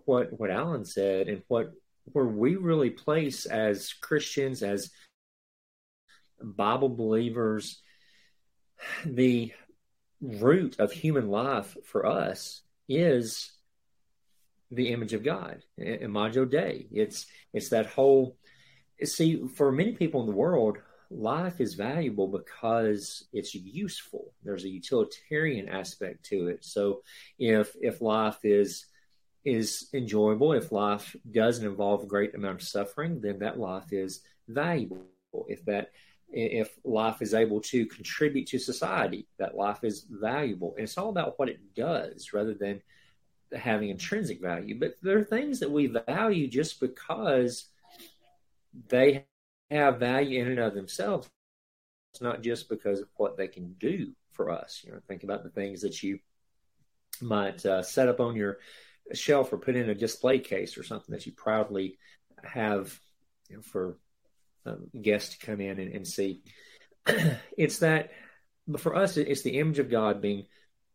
what 0.04 0.38
what 0.38 0.50
Allen 0.50 0.84
said 0.84 1.28
and 1.28 1.42
what 1.48 1.72
where 2.12 2.26
we 2.26 2.56
really 2.56 2.90
place 2.90 3.46
as 3.46 3.92
Christians, 3.92 4.62
as 4.62 4.90
Bible 6.40 6.88
believers, 6.88 7.82
the 9.04 9.52
root 10.20 10.78
of 10.78 10.92
human 10.92 11.28
life 11.28 11.76
for 11.84 12.06
us 12.06 12.62
is 12.88 13.52
the 14.70 14.88
image 14.92 15.12
of 15.12 15.24
God, 15.24 15.62
Imago 15.78 16.44
Dei. 16.44 16.86
It's 16.90 17.26
it's 17.52 17.68
that 17.70 17.86
whole. 17.86 18.36
See, 19.04 19.46
for 19.54 19.70
many 19.70 19.92
people 19.92 20.20
in 20.20 20.26
the 20.26 20.32
world, 20.32 20.78
life 21.10 21.60
is 21.60 21.74
valuable 21.74 22.28
because 22.28 23.24
it's 23.32 23.54
useful. 23.54 24.32
There's 24.42 24.64
a 24.64 24.68
utilitarian 24.68 25.68
aspect 25.68 26.24
to 26.26 26.48
it. 26.48 26.64
So, 26.64 27.02
if 27.38 27.76
if 27.80 28.00
life 28.00 28.38
is 28.42 28.86
is 29.44 29.88
enjoyable, 29.94 30.52
if 30.52 30.72
life 30.72 31.14
doesn't 31.30 31.66
involve 31.66 32.02
a 32.02 32.06
great 32.06 32.34
amount 32.34 32.62
of 32.62 32.68
suffering, 32.68 33.20
then 33.20 33.38
that 33.38 33.60
life 33.60 33.92
is 33.92 34.20
valuable. 34.48 35.06
If 35.48 35.64
that 35.66 35.90
if 36.28 36.76
life 36.84 37.22
is 37.22 37.34
able 37.34 37.60
to 37.60 37.86
contribute 37.86 38.46
to 38.48 38.58
society, 38.58 39.26
that 39.38 39.56
life 39.56 39.84
is 39.84 40.06
valuable. 40.10 40.74
And 40.76 40.84
it's 40.84 40.98
all 40.98 41.08
about 41.08 41.38
what 41.38 41.48
it 41.48 41.74
does 41.74 42.32
rather 42.32 42.54
than 42.54 42.82
having 43.56 43.90
intrinsic 43.90 44.40
value. 44.40 44.78
But 44.78 44.96
there 45.02 45.18
are 45.18 45.24
things 45.24 45.60
that 45.60 45.70
we 45.70 45.86
value 45.86 46.48
just 46.48 46.80
because 46.80 47.66
they 48.88 49.24
have 49.70 49.98
value 49.98 50.42
in 50.42 50.48
and 50.48 50.58
of 50.58 50.74
themselves. 50.74 51.30
It's 52.12 52.22
not 52.22 52.42
just 52.42 52.68
because 52.68 53.00
of 53.00 53.08
what 53.16 53.36
they 53.36 53.48
can 53.48 53.74
do 53.74 54.12
for 54.32 54.50
us. 54.50 54.82
You 54.84 54.92
know, 54.92 55.00
think 55.06 55.22
about 55.22 55.44
the 55.44 55.50
things 55.50 55.82
that 55.82 56.02
you 56.02 56.18
might 57.20 57.64
uh, 57.64 57.82
set 57.82 58.08
up 58.08 58.20
on 58.20 58.36
your 58.36 58.58
shelf 59.14 59.52
or 59.52 59.58
put 59.58 59.76
in 59.76 59.88
a 59.88 59.94
display 59.94 60.38
case 60.38 60.76
or 60.76 60.82
something 60.82 61.12
that 61.12 61.26
you 61.26 61.32
proudly 61.32 61.98
have 62.42 62.98
you 63.48 63.56
know, 63.56 63.62
for 63.62 63.96
um, 64.66 64.90
guests 65.00 65.36
to 65.36 65.46
come 65.46 65.60
in 65.60 65.78
and, 65.78 65.92
and 65.92 66.06
see. 66.06 66.42
it's 67.56 67.78
that, 67.78 68.10
for 68.78 68.96
us, 68.96 69.16
it's 69.16 69.42
the 69.42 69.58
image 69.58 69.78
of 69.78 69.90
God 69.90 70.20
being 70.20 70.46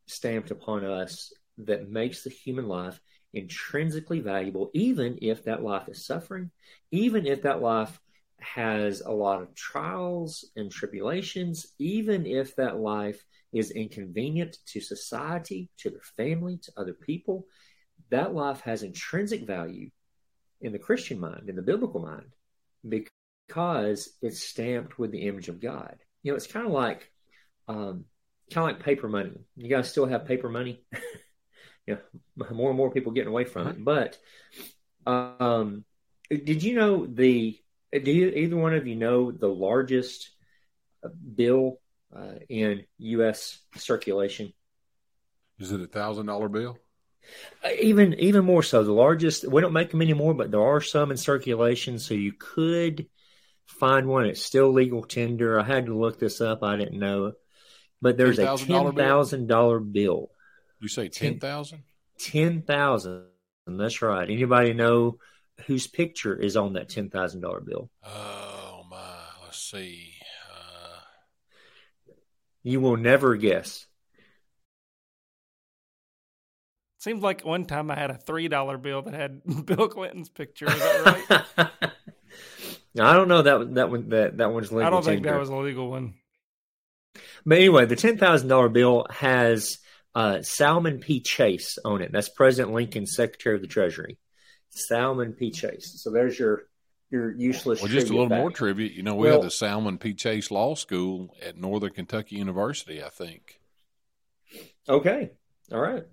stamped 0.07 0.51
upon 0.51 0.83
us 0.83 1.33
that 1.59 1.89
makes 1.89 2.23
the 2.23 2.29
human 2.29 2.67
life 2.67 2.99
intrinsically 3.33 4.19
valuable, 4.19 4.71
even 4.73 5.19
if 5.21 5.45
that 5.45 5.63
life 5.63 5.87
is 5.87 6.05
suffering, 6.05 6.51
even 6.91 7.25
if 7.25 7.43
that 7.43 7.61
life 7.61 7.99
has 8.39 9.01
a 9.01 9.11
lot 9.11 9.41
of 9.41 9.55
trials 9.55 10.49
and 10.55 10.71
tribulations, 10.71 11.67
even 11.79 12.25
if 12.25 12.55
that 12.55 12.77
life 12.77 13.23
is 13.53 13.71
inconvenient 13.71 14.57
to 14.65 14.81
society, 14.81 15.69
to 15.77 15.89
their 15.89 16.01
family, 16.17 16.57
to 16.57 16.71
other 16.75 16.93
people, 16.93 17.45
that 18.09 18.33
life 18.33 18.61
has 18.61 18.83
intrinsic 18.83 19.45
value 19.45 19.89
in 20.59 20.71
the 20.71 20.79
Christian 20.79 21.19
mind, 21.19 21.49
in 21.49 21.55
the 21.55 21.61
biblical 21.61 22.01
mind, 22.01 22.31
because 23.51 24.09
it's 24.21 24.41
stamped 24.41 24.97
with 24.97 25.11
the 25.11 25.27
image 25.27 25.49
of 25.49 25.59
God. 25.59 25.97
You 26.23 26.31
know, 26.31 26.37
it's 26.37 26.47
kind 26.47 26.65
of 26.65 26.71
like 26.71 27.11
um, 27.67 28.05
kind 28.49 28.69
of 28.69 28.75
like 28.77 28.85
paper 28.85 29.09
money. 29.09 29.33
You 29.57 29.69
guys 29.69 29.89
still 29.89 30.05
have 30.05 30.25
paper 30.25 30.47
money? 30.49 30.81
you 31.85 31.97
know, 32.37 32.45
more 32.51 32.69
and 32.69 32.77
more 32.77 32.91
people 32.91 33.11
getting 33.11 33.29
away 33.29 33.43
from 33.43 33.67
it. 33.67 33.83
But 33.83 34.17
um, 35.05 35.83
did 36.29 36.63
you 36.63 36.75
know 36.75 37.05
the? 37.05 37.59
Do 37.91 38.09
you, 38.11 38.29
either 38.29 38.55
one 38.55 38.73
of 38.73 38.87
you 38.87 38.95
know 38.95 39.31
the 39.31 39.49
largest 39.49 40.29
bill 41.35 41.81
uh, 42.15 42.35
in 42.47 42.85
U.S. 42.99 43.59
circulation? 43.75 44.53
Is 45.59 45.73
it 45.73 45.81
a 45.81 45.87
thousand 45.87 46.27
dollar 46.27 46.47
bill? 46.47 46.77
Uh, 47.65 47.69
even 47.81 48.13
even 48.13 48.45
more 48.45 48.63
so, 48.63 48.81
the 48.85 48.93
largest. 48.93 49.45
We 49.45 49.61
don't 49.61 49.73
make 49.73 49.91
them 49.91 50.01
anymore, 50.01 50.33
but 50.33 50.51
there 50.51 50.63
are 50.63 50.79
some 50.79 51.11
in 51.11 51.17
circulation, 51.17 51.99
so 51.99 52.13
you 52.13 52.31
could 52.31 53.07
find 53.71 54.07
one. 54.07 54.25
It's 54.25 54.43
still 54.43 54.71
legal 54.71 55.03
tender. 55.03 55.59
I 55.59 55.63
had 55.63 55.87
to 55.87 55.97
look 55.97 56.19
this 56.19 56.41
up. 56.41 56.63
I 56.63 56.75
didn't 56.75 56.99
know. 56.99 57.33
But 58.01 58.17
there's 58.17 58.37
$10, 58.37 58.53
a 58.53 58.65
ten 58.65 58.95
thousand 58.95 59.47
dollar 59.47 59.79
bill. 59.79 60.31
You 60.79 60.87
say 60.87 61.07
ten 61.07 61.39
thousand? 61.39 61.83
Ten 62.19 62.61
thousand. 62.63 63.25
That's 63.67 64.01
right. 64.01 64.29
Anybody 64.29 64.73
know 64.73 65.19
whose 65.67 65.87
picture 65.87 66.35
is 66.35 66.57
on 66.57 66.73
that 66.73 66.89
ten 66.89 67.09
thousand 67.09 67.41
dollar 67.41 67.61
bill? 67.61 67.89
Oh 68.03 68.83
my! 68.89 68.97
Let's 69.43 69.59
see. 69.59 70.13
Uh... 70.51 72.13
You 72.63 72.81
will 72.81 72.97
never 72.97 73.35
guess. 73.35 73.85
Seems 77.01 77.23
like 77.23 77.43
one 77.43 77.65
time 77.65 77.89
I 77.89 77.95
had 77.95 78.11
a 78.11 78.17
three 78.17 78.47
dollar 78.47 78.77
bill 78.77 79.01
that 79.01 79.15
had 79.15 79.41
Bill 79.65 79.87
Clinton's 79.87 80.29
picture. 80.29 80.67
Is 80.67 80.79
that 80.79 81.45
right? 81.57 81.91
I 82.99 83.13
don't 83.13 83.27
know 83.27 83.41
that 83.41 83.75
that 83.75 83.89
one 83.89 84.09
that 84.09 84.37
that 84.37 84.51
one's 84.51 84.71
legal. 84.71 84.87
I 84.87 84.89
don't 84.89 85.05
think 85.05 85.23
that 85.23 85.39
was 85.39 85.49
a 85.49 85.55
legal 85.55 85.89
one. 85.89 86.15
But 87.45 87.57
anyway, 87.57 87.85
the 87.85 87.95
ten 87.95 88.17
thousand 88.17 88.49
dollar 88.49 88.69
bill 88.69 89.05
has 89.09 89.77
uh, 90.13 90.41
Salmon 90.41 90.99
P. 90.99 91.21
Chase 91.21 91.77
on 91.85 92.01
it. 92.01 92.11
That's 92.11 92.29
President 92.29 92.73
Lincoln's 92.73 93.15
Secretary 93.15 93.55
of 93.55 93.61
the 93.61 93.67
Treasury. 93.67 94.17
Salmon 94.69 95.33
P. 95.33 95.51
Chase. 95.51 96.01
So 96.03 96.11
there's 96.11 96.37
your 96.37 96.63
your 97.09 97.31
useless. 97.31 97.81
Well, 97.81 97.91
just 97.91 98.07
a 98.07 98.11
little 98.11 98.29
back. 98.29 98.39
more 98.39 98.51
tribute. 98.51 98.93
You 98.93 99.03
know, 99.03 99.15
we 99.15 99.27
well, 99.27 99.37
had 99.37 99.47
the 99.47 99.51
Salmon 99.51 99.97
P. 99.97 100.13
Chase 100.13 100.51
Law 100.51 100.75
School 100.75 101.35
at 101.45 101.57
Northern 101.57 101.91
Kentucky 101.91 102.35
University. 102.35 103.03
I 103.03 103.09
think. 103.09 103.59
Okay. 104.87 105.31
All 105.71 105.79
right. 105.79 106.03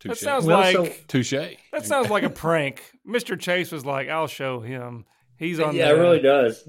Touché. 0.00 0.08
That 0.08 0.18
sounds 0.18 0.44
well, 0.44 0.58
like 0.58 0.74
so, 0.74 0.92
touche. 1.08 1.56
That 1.72 1.84
sounds 1.86 2.10
like 2.10 2.24
a 2.24 2.30
prank. 2.30 2.82
Mr. 3.08 3.38
Chase 3.38 3.70
was 3.70 3.84
like, 3.84 4.08
"I'll 4.08 4.26
show 4.26 4.60
him." 4.60 5.06
He's 5.38 5.60
on. 5.60 5.74
Yeah, 5.74 5.92
the, 5.92 5.96
it 5.96 6.00
really 6.00 6.20
does. 6.20 6.68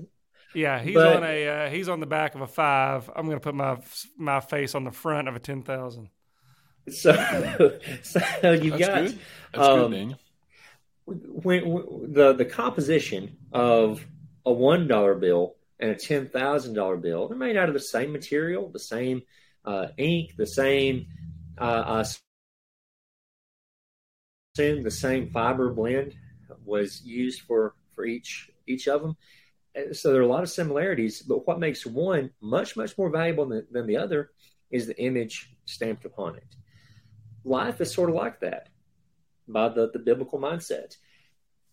Yeah, 0.53 0.81
he's 0.81 0.95
but, 0.95 1.17
on 1.17 1.23
a 1.23 1.47
uh, 1.47 1.69
he's 1.69 1.89
on 1.89 1.99
the 1.99 2.05
back 2.05 2.33
of 2.35 2.41
a 2.41 2.47
five. 2.47 3.09
I'm 3.13 3.25
going 3.25 3.37
to 3.37 3.43
put 3.43 3.55
my 3.55 3.77
my 4.17 4.39
face 4.39 4.73
on 4.73 4.83
the 4.85 4.91
front 4.91 5.27
of 5.27 5.35
a 5.35 5.39
ten 5.39 5.63
thousand. 5.63 6.09
So, 6.89 7.13
so 8.03 8.51
you've 8.51 8.79
got 8.79 9.05
good. 9.05 9.19
That's 9.53 9.67
um, 9.67 9.79
good, 9.79 9.91
Daniel. 9.91 10.19
When, 11.05 11.69
when, 11.69 12.13
the 12.13 12.33
the 12.33 12.45
composition 12.45 13.37
of 13.51 14.05
a 14.45 14.53
one 14.53 14.87
dollar 14.87 15.15
bill 15.15 15.55
and 15.79 15.91
a 15.91 15.95
ten 15.95 16.29
thousand 16.29 16.73
dollar 16.73 16.97
bill, 16.97 17.27
they're 17.27 17.37
made 17.37 17.57
out 17.57 17.67
of 17.67 17.73
the 17.73 17.79
same 17.79 18.13
material, 18.13 18.69
the 18.69 18.79
same 18.79 19.23
uh, 19.65 19.87
ink, 19.97 20.35
the 20.37 20.47
same. 20.47 21.07
Uh, 21.57 22.03
assume 24.57 24.83
the 24.83 24.91
same 24.91 25.29
fiber 25.29 25.71
blend 25.71 26.15
was 26.63 27.01
used 27.03 27.41
for 27.41 27.75
for 27.93 28.05
each 28.05 28.49
each 28.67 28.87
of 28.87 29.01
them. 29.01 29.15
So 29.91 30.11
there 30.11 30.21
are 30.21 30.25
a 30.25 30.27
lot 30.27 30.43
of 30.43 30.49
similarities, 30.49 31.21
but 31.21 31.45
what 31.45 31.59
makes 31.59 31.85
one 31.85 32.31
much 32.41 32.77
much 32.77 32.97
more 32.97 33.09
valuable 33.09 33.47
than, 33.47 33.67
than 33.71 33.87
the 33.87 33.97
other 33.97 34.31
is 34.71 34.87
the 34.87 34.97
image 35.01 35.53
stamped 35.65 36.05
upon 36.05 36.37
it. 36.37 36.55
Life 37.43 37.81
is 37.81 37.93
sort 37.93 38.09
of 38.09 38.15
like 38.15 38.39
that 38.39 38.69
by 39.47 39.69
the, 39.69 39.91
the 39.91 39.99
biblical 39.99 40.39
mindset. 40.39 40.95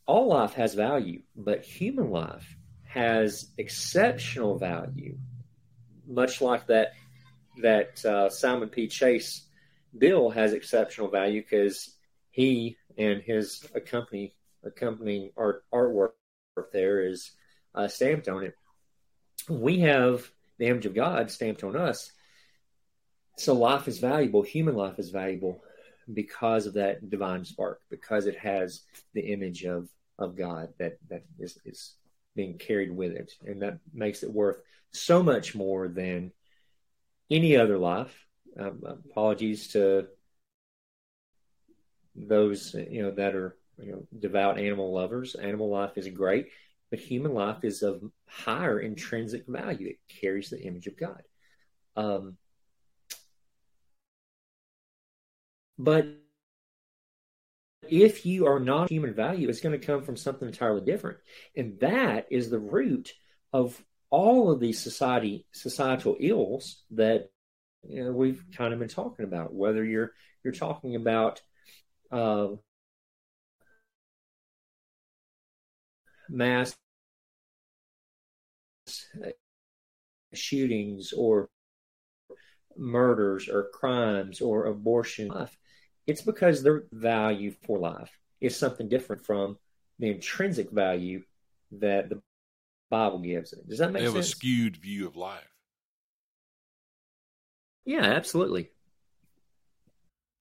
All 0.06 0.28
life 0.28 0.54
has 0.54 0.75
value, 0.75 1.22
but 1.37 1.64
human 1.64 2.11
life 2.11 2.56
has 2.84 3.50
exceptional 3.56 4.58
value, 4.58 5.16
much 6.06 6.40
like 6.40 6.66
that 6.66 6.92
that 7.62 8.04
uh, 8.04 8.28
Salmon 8.28 8.68
P. 8.68 8.88
Chase 8.88 9.46
bill 9.96 10.30
has 10.30 10.52
exceptional 10.52 11.08
value 11.08 11.42
because 11.42 11.96
he 12.30 12.76
and 12.99 13.22
his 13.22 13.64
accompany, 13.75 14.34
accompanying 14.64 15.30
art, 15.37 15.64
artwork 15.72 16.11
there 16.73 17.06
is 17.06 17.32
uh, 17.75 17.88
stamped 17.88 18.28
on 18.28 18.44
it. 18.44 18.54
We 19.49 19.80
have 19.80 20.30
the 20.59 20.66
image 20.66 20.87
of 20.87 20.94
God 20.94 21.30
stamped 21.30 21.64
on 21.64 21.76
us. 21.76 22.11
So 23.38 23.54
life 23.54 23.88
is 23.88 23.99
valuable, 23.99 24.42
human 24.42 24.75
life 24.75 24.99
is 24.99 25.11
valuable 25.11 25.62
because 26.12 26.66
of 26.66 26.75
that 26.75 27.09
divine 27.09 27.44
spark, 27.44 27.80
because 27.90 28.26
it 28.26 28.37
has 28.38 28.82
the 29.14 29.32
image 29.32 29.64
of, 29.64 29.88
of 30.18 30.37
God 30.37 30.68
that, 30.78 30.99
that 31.09 31.25
is, 31.38 31.59
is 31.64 31.94
being 32.37 32.59
carried 32.59 32.94
with 32.94 33.12
it. 33.12 33.32
And 33.44 33.62
that 33.62 33.78
makes 33.92 34.23
it 34.23 34.30
worth 34.30 34.61
so 34.92 35.23
much 35.23 35.54
more 35.54 35.88
than 35.88 36.32
any 37.30 37.56
other 37.56 37.78
life. 37.78 38.14
Um, 38.59 38.82
apologies 38.85 39.68
to 39.68 40.09
those 42.14 42.75
you 42.75 43.02
know 43.02 43.11
that 43.12 43.35
are 43.35 43.56
you 43.79 43.93
know 43.93 44.07
devout 44.19 44.59
animal 44.59 44.93
lovers. 44.93 45.35
Animal 45.35 45.71
life 45.71 45.97
is 45.97 46.09
great, 46.09 46.49
but 46.91 46.99
human 46.99 47.35
life 47.35 47.64
is 47.64 47.83
of 47.83 48.02
higher 48.26 48.79
intrinsic 48.81 49.47
value. 49.47 49.88
It 49.88 50.21
carries 50.21 50.50
the 50.50 50.62
image 50.62 50.87
of 50.87 50.97
God. 50.97 51.23
Um, 51.97 52.37
but 55.79 56.07
if 57.88 58.25
you 58.25 58.47
are 58.47 58.61
not 58.61 58.91
human 58.91 59.14
value, 59.14 59.49
it's 59.49 59.61
going 59.61 59.79
to 59.79 59.87
come 59.87 60.02
from 60.02 60.17
something 60.17 60.47
entirely 60.49 60.83
different, 60.83 61.19
and 61.57 61.79
that 61.81 62.26
is 62.31 62.50
the 62.50 62.59
root 62.61 63.12
of 63.52 63.83
all 64.11 64.50
of 64.50 64.61
these 64.61 64.79
society 64.79 65.47
societal 65.52 66.17
ills 66.21 66.83
that 66.91 67.31
you 67.88 68.05
know, 68.05 68.12
we've 68.12 68.45
kind 68.57 68.73
of 68.73 68.79
been 68.79 68.88
talking 68.88 69.25
about. 69.25 69.52
Whether 69.55 69.85
you're 69.85 70.12
you're 70.45 70.52
talking 70.52 70.97
about 70.97 71.41
uh, 72.11 72.49
mass 76.33 76.75
shootings 80.35 81.12
or 81.12 81.49
murders 82.77 83.49
or 83.49 83.69
crimes 83.73 84.41
or 84.41 84.67
abortion 84.67 85.29
life, 85.29 85.57
it's 86.07 86.23
because 86.23 86.62
their 86.62 86.85
value 86.93 87.55
for 87.67 87.79
life 87.79 88.11
is 88.41 88.57
something 88.57 88.89
different 88.89 89.25
from 89.25 89.59
the 89.99 90.11
intrinsic 90.11 90.71
value 90.71 91.23
that 91.71 92.09
the 92.09 92.21
Bible 92.91 93.19
gives 93.19 93.53
it. 93.53 93.69
Does 93.69 93.79
that 93.79 93.93
make 93.93 94.01
they 94.01 94.05
have 94.05 94.15
sense? 94.15 94.27
a 94.27 94.31
skewed 94.31 94.77
view 94.77 95.07
of 95.07 95.17
life. 95.17 95.49
Yeah, 97.85 98.05
absolutely. 98.05 98.71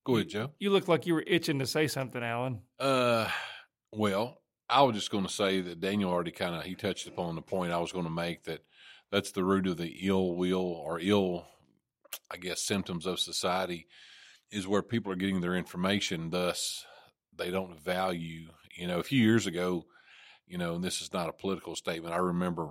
Go 0.04 0.16
ahead, 0.16 0.28
Joe. 0.28 0.50
You 0.58 0.70
look 0.70 0.88
like 0.88 1.06
you 1.06 1.14
were 1.14 1.24
itching 1.26 1.60
to 1.60 1.66
say 1.66 1.86
something, 1.86 2.22
Allen. 2.22 2.60
Uh, 2.78 3.28
well, 3.92 4.41
I 4.72 4.80
was 4.82 4.94
just 4.96 5.10
going 5.10 5.26
to 5.26 5.32
say 5.32 5.60
that 5.60 5.80
Daniel 5.80 6.10
already 6.10 6.30
kind 6.30 6.54
of 6.54 6.62
he 6.62 6.74
touched 6.74 7.06
upon 7.06 7.34
the 7.34 7.42
point 7.42 7.72
I 7.72 7.78
was 7.78 7.92
going 7.92 8.06
to 8.06 8.10
make 8.10 8.44
that 8.44 8.64
that's 9.10 9.32
the 9.32 9.44
root 9.44 9.66
of 9.66 9.76
the 9.76 9.98
ill 10.00 10.34
will 10.34 10.72
or 10.72 10.98
ill, 10.98 11.46
I 12.30 12.38
guess, 12.38 12.62
symptoms 12.62 13.04
of 13.04 13.20
society 13.20 13.86
is 14.50 14.66
where 14.66 14.80
people 14.80 15.12
are 15.12 15.16
getting 15.16 15.42
their 15.42 15.54
information. 15.54 16.30
Thus, 16.30 16.86
they 17.36 17.50
don't 17.50 17.78
value. 17.78 18.48
You 18.74 18.86
know, 18.86 18.98
a 18.98 19.02
few 19.04 19.22
years 19.22 19.46
ago, 19.46 19.84
you 20.46 20.56
know, 20.56 20.76
and 20.76 20.82
this 20.82 21.02
is 21.02 21.12
not 21.12 21.28
a 21.28 21.34
political 21.34 21.76
statement. 21.76 22.14
I 22.14 22.18
remember 22.18 22.70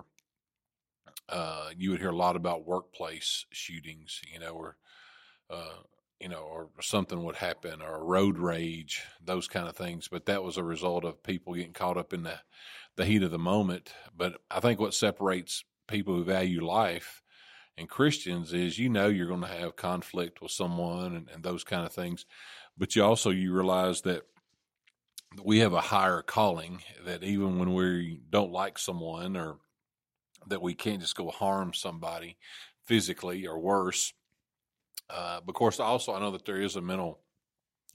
uh, 1.30 1.70
you 1.78 1.92
would 1.92 2.00
hear 2.00 2.10
a 2.10 2.16
lot 2.16 2.36
about 2.36 2.66
workplace 2.66 3.46
shootings. 3.52 4.22
You 4.34 4.40
know, 4.40 4.54
or 4.54 4.78
uh, 5.52 5.84
you 6.22 6.30
know, 6.30 6.44
or 6.44 6.70
something 6.82 7.24
would 7.24 7.38
happen, 7.38 7.82
or 7.82 8.04
road 8.04 8.38
rage, 8.38 9.04
those 9.24 9.48
kind 9.48 9.68
of 9.68 9.76
things. 9.76 10.08
But 10.08 10.26
that 10.28 10.44
was 10.44 10.58
a 10.58 10.64
result 10.64 11.04
of 11.04 11.24
people 11.24 11.54
getting 11.54 11.74
caught 11.74 11.98
up 11.98 12.14
in 12.14 12.24
the 12.24 12.40
the 12.96 13.06
heat 13.06 13.24
of 13.24 13.32
the 13.32 13.40
moment. 13.40 13.94
But 14.16 14.42
I 14.50 14.60
think 14.60 14.80
what 14.80 14.94
separates 14.94 15.64
people 15.88 16.16
who 16.16 16.24
value 16.24 16.64
life 16.66 17.22
and 17.78 17.90
Christians 17.90 18.54
is 18.54 18.78
you 18.78 18.90
know 18.90 19.08
you're 19.08 19.28
going 19.28 19.42
to 19.42 19.48
have 19.48 19.76
conflict 19.76 20.42
with 20.42 20.52
someone 20.52 21.16
and, 21.16 21.30
and 21.34 21.44
those 21.44 21.64
kind 21.64 21.86
of 21.86 21.94
things, 21.94 22.26
but 22.78 22.96
you 22.96 23.04
also 23.04 23.30
you 23.30 23.54
realize 23.54 24.02
that 24.02 24.24
we 25.44 25.60
have 25.60 25.74
a 25.74 25.82
higher 25.82 26.22
calling 26.22 26.82
that 27.06 27.24
even 27.24 27.58
when 27.58 27.74
we 27.74 28.20
don't 28.30 28.52
like 28.52 28.78
someone 28.78 29.38
or 29.38 29.58
that 30.48 30.62
we 30.62 30.74
can't 30.74 31.02
just 31.02 31.16
go 31.16 31.30
harm 31.30 31.74
somebody 31.74 32.38
physically 32.86 33.48
or 33.48 33.58
worse 33.58 34.14
uh, 35.14 35.42
of 35.48 35.54
course, 35.54 35.80
also 35.80 36.14
I 36.14 36.20
know 36.20 36.32
that 36.32 36.46
there 36.46 36.62
is 36.62 36.76
a 36.76 36.82
mental 36.82 37.20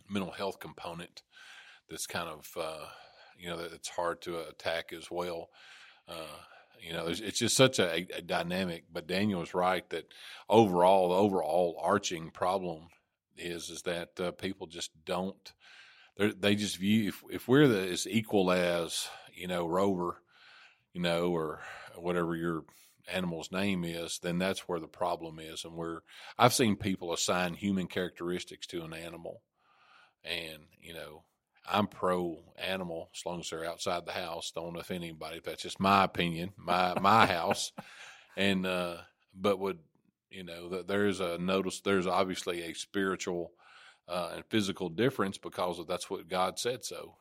mental 0.08 0.30
health 0.30 0.60
component 0.60 1.22
that's 1.90 2.06
kind 2.06 2.28
of 2.28 2.48
uh, 2.60 2.86
you 3.38 3.48
know 3.48 3.56
that 3.56 3.72
it's 3.72 3.88
hard 3.88 4.22
to 4.22 4.40
attack 4.40 4.92
as 4.92 5.10
well. 5.10 5.48
Uh, 6.08 6.38
you 6.80 6.92
know, 6.92 7.06
it's 7.08 7.38
just 7.38 7.56
such 7.56 7.78
a, 7.78 8.06
a, 8.14 8.22
dynamic. 8.22 8.84
But 8.92 9.06
Daniel 9.06 9.42
is 9.42 9.54
right 9.54 9.88
that 9.90 10.12
overall, 10.48 11.08
the 11.08 11.14
overall 11.14 11.80
arching 11.82 12.30
problem 12.30 12.88
is 13.36 13.70
is 13.70 13.82
that 13.82 14.20
uh, 14.20 14.30
people 14.32 14.66
just 14.66 14.90
don't. 15.04 15.52
They 16.18 16.54
just 16.54 16.78
view 16.78 17.08
if 17.08 17.22
if 17.30 17.48
we're 17.48 17.68
the, 17.68 17.88
as 17.88 18.06
equal 18.06 18.50
as 18.50 19.08
you 19.34 19.48
know 19.48 19.66
Rover, 19.66 20.22
you 20.92 21.00
know, 21.00 21.30
or 21.30 21.60
whatever 21.96 22.36
your 22.36 22.64
animal's 23.12 23.52
name 23.52 23.84
is, 23.84 24.18
then 24.22 24.38
that's 24.38 24.68
where 24.68 24.80
the 24.80 24.88
problem 24.88 25.38
is. 25.38 25.64
And 25.64 25.74
where 25.74 26.02
I've 26.38 26.54
seen 26.54 26.76
people 26.76 27.12
assign 27.12 27.54
human 27.54 27.86
characteristics 27.86 28.66
to 28.68 28.82
an 28.82 28.92
animal, 28.92 29.42
and 30.24 30.64
you 30.80 30.94
know, 30.94 31.24
I'm 31.68 31.86
pro 31.86 32.38
animal 32.56 33.10
as 33.14 33.24
long 33.26 33.40
as 33.40 33.50
they're 33.50 33.64
outside 33.64 34.06
the 34.06 34.12
house. 34.12 34.52
Don't 34.54 34.78
offend 34.78 35.04
anybody. 35.04 35.40
That's 35.44 35.62
just 35.62 35.80
my 35.80 36.04
opinion, 36.04 36.52
my 36.56 36.98
my 37.00 37.26
house. 37.26 37.72
And 38.36 38.66
uh, 38.66 38.98
but 39.34 39.58
would 39.58 39.78
you 40.30 40.44
know 40.44 40.70
that 40.70 40.88
there 40.88 41.06
is 41.06 41.20
a 41.20 41.38
notice? 41.38 41.80
There's 41.80 42.06
obviously 42.06 42.62
a 42.62 42.74
spiritual 42.74 43.52
uh, 44.08 44.30
and 44.34 44.44
physical 44.46 44.88
difference 44.88 45.38
because 45.38 45.78
of 45.78 45.86
that's 45.86 46.10
what 46.10 46.28
God 46.28 46.58
said 46.58 46.84
so. 46.84 47.16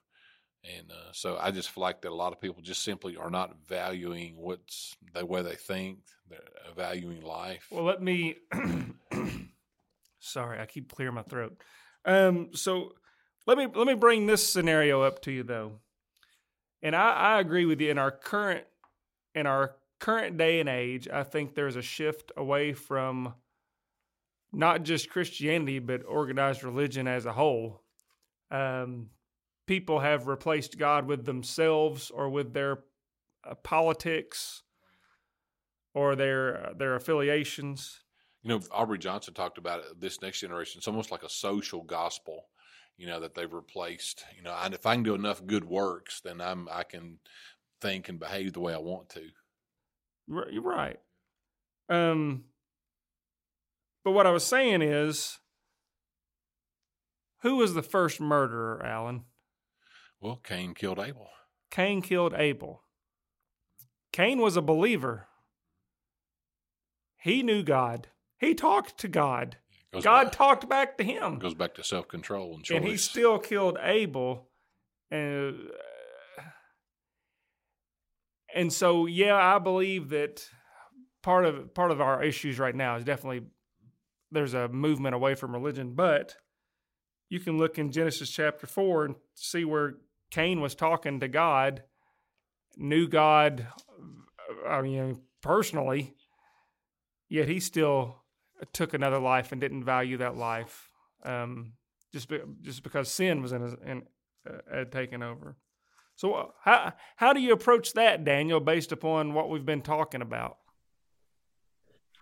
And 0.77 0.91
uh, 0.91 1.11
so 1.11 1.37
I 1.39 1.51
just 1.51 1.69
feel 1.69 1.83
like 1.83 2.01
that 2.01 2.11
a 2.11 2.15
lot 2.15 2.33
of 2.33 2.41
people 2.41 2.61
just 2.61 2.83
simply 2.83 3.15
are 3.17 3.29
not 3.29 3.55
valuing 3.67 4.35
what's 4.37 4.95
the 5.13 5.25
way 5.25 5.41
they 5.41 5.55
think, 5.55 5.99
they're 6.29 6.39
valuing 6.75 7.21
life. 7.21 7.67
Well, 7.69 7.83
let 7.83 8.01
me. 8.01 8.37
sorry, 10.19 10.59
I 10.59 10.65
keep 10.65 10.93
clearing 10.93 11.15
my 11.15 11.21
throat. 11.21 11.61
Um, 12.03 12.49
so 12.53 12.93
let 13.45 13.57
me 13.57 13.67
let 13.73 13.87
me 13.87 13.93
bring 13.93 14.25
this 14.25 14.51
scenario 14.51 15.01
up 15.01 15.21
to 15.23 15.31
you 15.31 15.43
though, 15.43 15.73
and 16.81 16.95
I, 16.95 17.11
I 17.11 17.39
agree 17.39 17.65
with 17.65 17.79
you. 17.79 17.91
In 17.91 17.97
our 17.97 18.11
current 18.11 18.65
in 19.33 19.45
our 19.45 19.75
current 19.99 20.37
day 20.37 20.59
and 20.59 20.69
age, 20.69 21.07
I 21.07 21.23
think 21.23 21.55
there's 21.55 21.75
a 21.75 21.81
shift 21.81 22.31
away 22.35 22.73
from 22.73 23.33
not 24.51 24.83
just 24.83 25.09
Christianity 25.09 25.79
but 25.79 26.03
organized 26.07 26.63
religion 26.63 27.07
as 27.07 27.25
a 27.25 27.33
whole. 27.33 27.81
Um, 28.51 29.09
people 29.65 29.99
have 29.99 30.27
replaced 30.27 30.77
God 30.77 31.07
with 31.07 31.25
themselves 31.25 32.11
or 32.11 32.29
with 32.29 32.53
their 32.53 32.79
uh, 33.43 33.55
politics 33.55 34.63
or 35.93 36.15
their 36.15 36.67
uh, 36.67 36.73
their 36.73 36.95
affiliations. 36.95 38.01
You 38.43 38.49
know, 38.49 38.61
Aubrey 38.71 38.99
Johnson 38.99 39.33
talked 39.33 39.57
about 39.57 39.79
it, 39.79 39.99
this 39.99 40.21
next 40.21 40.39
generation. 40.39 40.79
It's 40.79 40.87
almost 40.87 41.11
like 41.11 41.23
a 41.23 41.29
social 41.29 41.83
gospel. 41.83 42.47
You 42.97 43.07
know 43.07 43.19
that 43.21 43.33
they've 43.33 43.51
replaced. 43.51 44.23
You 44.35 44.43
know, 44.43 44.55
and 44.63 44.73
if 44.73 44.85
I 44.85 44.95
can 44.95 45.03
do 45.03 45.15
enough 45.15 45.45
good 45.45 45.65
works, 45.65 46.21
then 46.21 46.41
I'm 46.41 46.67
I 46.71 46.83
can 46.83 47.19
think 47.81 48.09
and 48.09 48.19
behave 48.19 48.53
the 48.53 48.59
way 48.59 48.73
I 48.73 48.79
want 48.79 49.09
to. 49.09 49.23
You're 50.27 50.61
right. 50.61 50.97
Um, 51.87 52.45
but 54.03 54.11
what 54.11 54.25
I 54.25 54.31
was 54.31 54.43
saying 54.43 54.81
is, 54.81 55.39
who 57.41 57.57
was 57.57 57.73
the 57.73 57.83
first 57.83 58.19
murderer, 58.19 58.83
Allen? 58.83 59.23
Well, 60.19 60.39
Cain 60.43 60.73
killed 60.73 60.99
Abel. 60.99 61.29
Cain 61.71 62.01
killed 62.01 62.33
Abel. 62.35 62.81
Cain 64.11 64.39
was 64.39 64.55
a 64.55 64.61
believer. 64.61 65.27
He 67.17 67.43
knew 67.43 67.63
God. 67.63 68.07
He 68.37 68.53
talked 68.53 68.97
to 68.99 69.07
God. 69.07 69.57
God 70.01 70.25
back, 70.25 70.31
talked 70.31 70.69
back 70.69 70.97
to 70.97 71.03
him. 71.03 71.39
Goes 71.39 71.53
back 71.53 71.73
to 71.75 71.83
self 71.83 72.07
control 72.07 72.55
and 72.55 72.63
choice. 72.63 72.77
And 72.77 72.85
he 72.85 72.97
still 72.97 73.39
killed 73.39 73.77
Abel. 73.81 74.49
And 75.09 75.55
uh, 76.37 76.41
and 78.53 78.71
so 78.71 79.05
yeah, 79.05 79.35
I 79.35 79.59
believe 79.59 80.09
that 80.09 80.49
part 81.23 81.45
of 81.45 81.73
part 81.73 81.91
of 81.91 82.01
our 82.01 82.23
issues 82.23 82.59
right 82.59 82.75
now 82.75 82.95
is 82.95 83.03
definitely 83.03 83.43
there's 84.31 84.53
a 84.53 84.67
movement 84.67 85.15
away 85.15 85.35
from 85.35 85.53
religion, 85.53 85.93
but 85.93 86.35
you 87.29 87.39
can 87.39 87.57
look 87.57 87.77
in 87.77 87.91
Genesis 87.91 88.29
chapter 88.29 88.67
4 88.67 89.05
and 89.05 89.15
see 89.33 89.65
where 89.65 89.95
Cain 90.35 90.59
was 90.59 90.75
talking 90.75 91.21
to 91.21 91.29
God, 91.29 91.83
knew 92.75 93.07
God, 93.07 93.67
I 94.67 94.81
mean, 94.81 95.21
personally, 95.41 96.13
yet 97.29 97.47
he 97.47 97.61
still 97.61 98.17
took 98.73 98.93
another 98.93 99.17
life 99.17 99.53
and 99.53 99.61
didn't 99.61 99.85
value 99.85 100.17
that 100.17 100.35
life, 100.35 100.89
um, 101.23 101.71
just 102.11 102.27
be, 102.27 102.39
just 102.61 102.83
because 102.83 103.09
sin 103.09 103.41
was 103.41 103.53
in, 103.53 103.61
his, 103.61 103.75
in 103.85 104.03
uh, 104.45 104.57
had 104.69 104.91
taken 104.91 105.23
over. 105.23 105.55
So 106.17 106.33
uh, 106.33 106.45
how 106.65 106.91
how 107.15 107.31
do 107.31 107.39
you 107.39 107.53
approach 107.53 107.93
that, 107.93 108.25
Daniel, 108.25 108.59
based 108.59 108.91
upon 108.91 109.33
what 109.33 109.49
we've 109.49 109.65
been 109.65 109.81
talking 109.81 110.21
about? 110.21 110.57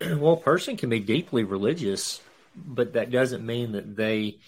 Well, 0.00 0.34
a 0.34 0.40
person 0.40 0.76
can 0.76 0.88
be 0.88 1.00
deeply 1.00 1.42
religious, 1.42 2.20
but 2.54 2.92
that 2.92 3.10
doesn't 3.10 3.44
mean 3.44 3.72
that 3.72 3.96
they 3.96 4.38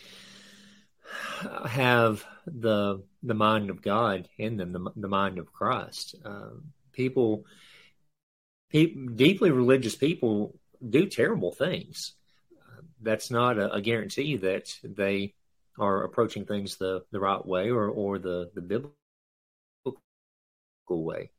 have 1.68 2.24
the 2.46 3.02
the 3.26 3.34
mind 3.34 3.70
of 3.70 3.82
God 3.82 4.28
in 4.38 4.56
them, 4.56 4.72
the, 4.72 4.90
the 4.94 5.08
mind 5.08 5.38
of 5.38 5.52
Christ. 5.52 6.14
Uh, 6.24 6.50
people, 6.92 7.44
people, 8.70 9.14
deeply 9.14 9.50
religious 9.50 9.96
people 9.96 10.58
do 10.88 11.06
terrible 11.06 11.52
things. 11.52 12.14
Uh, 12.56 12.82
that's 13.02 13.30
not 13.30 13.58
a, 13.58 13.72
a, 13.72 13.80
guarantee 13.80 14.36
that 14.36 14.72
they 14.84 15.34
are 15.78 16.04
approaching 16.04 16.44
things 16.44 16.76
the, 16.76 17.02
the 17.10 17.20
right 17.20 17.44
way 17.44 17.70
or, 17.70 17.88
or 17.88 18.18
the, 18.18 18.50
the 18.54 18.62
biblical 18.62 18.94
way. 20.88 21.30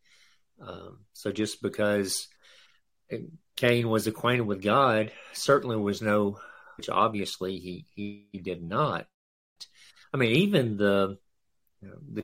Um, 0.62 1.00
so 1.13 1.32
just 1.32 1.62
because 1.62 2.28
Cain 3.56 3.89
was 3.89 4.08
acquainted 4.08 4.45
with 4.45 4.62
God, 4.62 5.12
certainly 5.34 5.78
was 5.78 6.02
no, 6.02 6.39
which 6.76 6.89
obviously 6.89 7.60
he, 7.60 7.86
he 7.95 8.39
did 8.39 8.62
not. 8.62 9.08
I 10.13 10.17
mean, 10.17 10.36
even 10.38 10.78
the 10.78 11.17
you 11.82 11.90
know, 11.90 11.98
the 12.13 12.24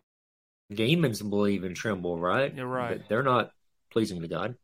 demons 0.75 1.21
believe 1.21 1.63
and 1.63 1.75
tremble, 1.75 2.19
right? 2.19 2.53
You're 2.53 2.67
right. 2.67 2.97
But 2.97 3.09
they're 3.09 3.23
not 3.23 3.51
pleasing 3.91 4.21
to 4.21 4.27
God. 4.27 4.55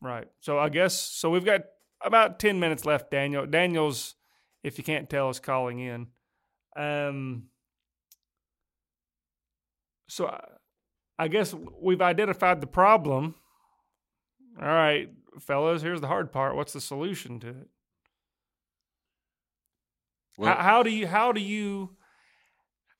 Right. 0.00 0.28
So 0.40 0.58
I 0.58 0.68
guess 0.68 0.94
so. 0.98 1.30
We've 1.30 1.44
got 1.44 1.62
about 2.00 2.38
ten 2.38 2.60
minutes 2.60 2.84
left. 2.84 3.10
Daniel. 3.10 3.46
Daniel's, 3.46 4.14
if 4.62 4.78
you 4.78 4.84
can't 4.84 5.08
tell, 5.10 5.30
is 5.30 5.40
calling 5.40 5.80
in. 5.80 6.08
Um. 6.76 7.44
So 10.08 10.26
I, 10.28 10.44
I 11.18 11.28
guess 11.28 11.54
we've 11.80 12.02
identified 12.02 12.60
the 12.60 12.66
problem. 12.66 13.34
All 14.60 14.68
right, 14.68 15.08
fellas. 15.40 15.82
Here's 15.82 16.00
the 16.00 16.06
hard 16.06 16.30
part. 16.30 16.54
What's 16.54 16.74
the 16.74 16.80
solution 16.80 17.40
to 17.40 17.48
it? 17.48 17.68
Well, 20.38 20.54
how, 20.54 20.62
how 20.62 20.82
do 20.82 20.90
you? 20.90 21.06
How 21.06 21.32
do 21.32 21.40
you? 21.40 21.95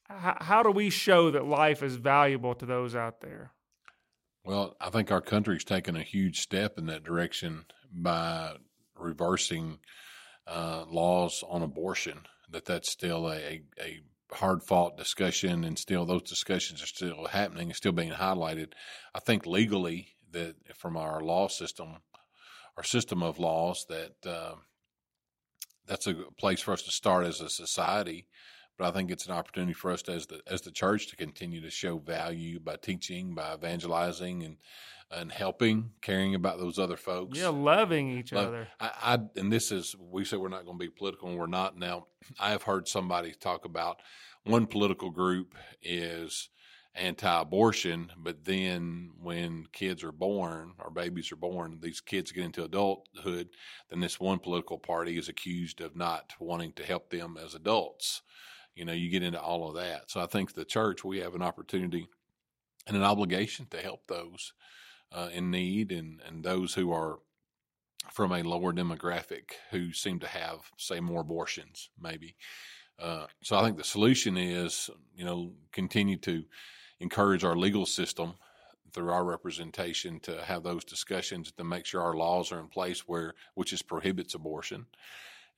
How, 0.09 0.63
do 0.63 0.71
we 0.71 0.91
show 0.91 1.31
that 1.33 1.45
life 1.45 1.83
is 1.83 1.97
valuable 1.97 2.55
to 2.55 2.67
those 2.67 2.95
out 2.95 3.21
there? 3.21 3.53
Well, 4.45 4.77
I 4.81 4.91
think 4.91 5.11
our 5.11 5.21
country's 5.21 5.65
taken 5.65 5.97
a 5.97 6.03
huge 6.03 6.39
step 6.39 6.79
in 6.79 6.87
that 6.87 7.03
direction 7.03 7.65
by 7.93 8.55
reversing 8.97 9.79
uh, 10.47 10.85
laws 10.89 11.43
on 11.49 11.63
abortion. 11.63 12.21
That 12.51 12.65
that's 12.65 12.93
still 12.93 13.29
a, 13.29 13.63
a 13.81 14.01
hard 14.33 14.63
fought 14.63 14.97
discussion, 14.97 15.65
and 15.65 15.77
still 15.77 16.05
those 16.05 16.23
discussions 16.23 16.81
are 16.81 16.87
still 16.87 17.27
happening 17.27 17.69
and 17.69 17.77
still 17.77 17.91
being 17.91 18.13
highlighted. 18.13 18.73
I 19.13 19.19
think 19.19 19.47
legally 19.47 20.15
that 20.31 20.55
from 20.77 20.97
our 20.97 21.21
law 21.21 21.49
system, 21.49 21.97
our 22.77 22.85
system 22.85 23.25
of 23.25 23.41
laws, 23.41 23.85
that 23.89 24.15
uh, 24.25 24.55
that's 25.87 26.07
a 26.07 26.15
place 26.39 26.61
for 26.61 26.73
us 26.73 26.83
to 26.83 26.93
start 26.93 27.27
as 27.27 27.41
a 27.41 27.51
society 27.51 28.29
but 28.79 28.87
I 28.87 28.91
think 28.91 29.11
it's 29.11 29.27
an 29.27 29.33
opportunity 29.33 29.73
for 29.73 29.91
us 29.91 30.03
to, 30.03 30.13
as 30.13 30.27
the 30.27 30.41
as 30.47 30.63
the 30.63 30.71
church 30.71 31.09
to 31.09 31.17
continue 31.17 31.61
to 31.61 31.71
show 31.71 31.99
value 31.99 32.61
by 32.61 32.77
teaching, 32.77 33.35
by 33.35 33.55
evangelizing, 33.55 34.43
and 34.43 34.57
and 35.11 35.31
helping, 35.31 35.91
caring 36.03 36.35
about 36.35 36.59
those 36.59 36.79
other 36.79 36.97
folks. 36.97 37.39
Yeah, 37.39 37.49
loving 37.49 38.11
each 38.11 38.33
Love, 38.33 38.49
other. 38.49 38.69
I, 38.81 38.91
I 39.03 39.19
and 39.37 39.53
this 39.53 39.71
is 39.71 39.95
we 39.99 40.25
said 40.25 40.39
we're 40.39 40.49
not 40.49 40.65
going 40.65 40.79
to 40.79 40.85
be 40.85 40.91
political, 40.91 41.29
and 41.29 41.39
we're 41.39 41.47
not. 41.47 41.79
Now, 41.79 42.07
I 42.39 42.51
have 42.51 42.65
heard 42.65 42.89
somebody 42.89 43.33
talk 43.33 43.65
about 43.65 44.01
one 44.45 44.67
political 44.67 45.11
group 45.11 45.55
is 45.83 46.49
anti-abortion, 46.95 48.11
but 48.17 48.45
then 48.45 49.11
when 49.21 49.67
kids 49.73 50.03
are 50.03 50.13
born 50.13 50.73
or 50.79 50.91
babies 50.91 51.31
are 51.31 51.37
born, 51.37 51.79
these 51.83 52.01
kids 52.01 52.33
get 52.33 52.45
into 52.45 52.65
adulthood, 52.65 53.49
then 53.91 54.01
this 54.01 54.19
one 54.19 54.39
political 54.39 54.79
party 54.79 55.19
is 55.19 55.29
accused 55.29 55.83
of 55.83 55.95
not 55.95 56.33
wanting 56.41 56.73
to 56.73 56.83
help 56.83 57.11
them 57.11 57.37
as 57.43 57.55
adults 57.55 58.23
you 58.77 58.85
know, 58.85 58.93
you 58.93 59.11
get 59.11 59.23
into 59.23 59.41
all 59.41 59.69
of 59.69 59.75
that. 59.75 60.11
So 60.11 60.21
I 60.21 60.27
think 60.27 60.53
the 60.53 60.65
church, 60.65 61.03
we 61.03 61.19
have 61.19 61.35
an 61.35 61.43
opportunity 61.43 62.09
and 62.87 62.97
an 62.97 63.03
obligation 63.03 63.67
to 63.71 63.79
help 63.79 64.07
those 64.07 64.53
uh, 65.11 65.31
in 65.33 65.51
need 65.51 65.91
and, 65.91 66.21
and 66.27 66.45
those 66.45 66.75
who 66.75 66.93
are 66.93 67.19
from 68.13 68.33
a 68.33 68.43
lower 68.43 68.73
demographic 68.73 69.53
who 69.71 69.93
seem 69.93 70.21
to 70.21 70.29
have, 70.29 70.59
say, 70.77 71.01
more 71.01 71.23
abortions, 71.23 71.91
maybe. 72.01 72.37
Uh, 72.99 73.27
so 73.43 73.57
I 73.57 73.63
think 73.63 73.79
the 73.79 73.85
solution 73.85 74.37
is, 74.37 74.91
you 75.17 75.25
know, 75.25 75.53
continue 75.73 76.19
to 76.19 76.45
encourage 77.01 77.45
our 77.45 77.57
legal 77.57 77.87
system 77.87 78.35
through 78.93 79.11
our 79.11 79.25
representation 79.25 80.21
to 80.21 80.43
have 80.43 80.63
those 80.63 80.85
discussions 80.85 81.51
to 81.53 81.65
make 81.65 81.85
sure 81.87 82.01
our 82.03 82.17
laws 82.17 82.53
are 82.53 82.61
in 82.61 82.69
place 82.69 83.01
where 83.01 83.35
which 83.55 83.73
is 83.73 83.83
prohibits 83.83 84.35
abortion 84.35 84.87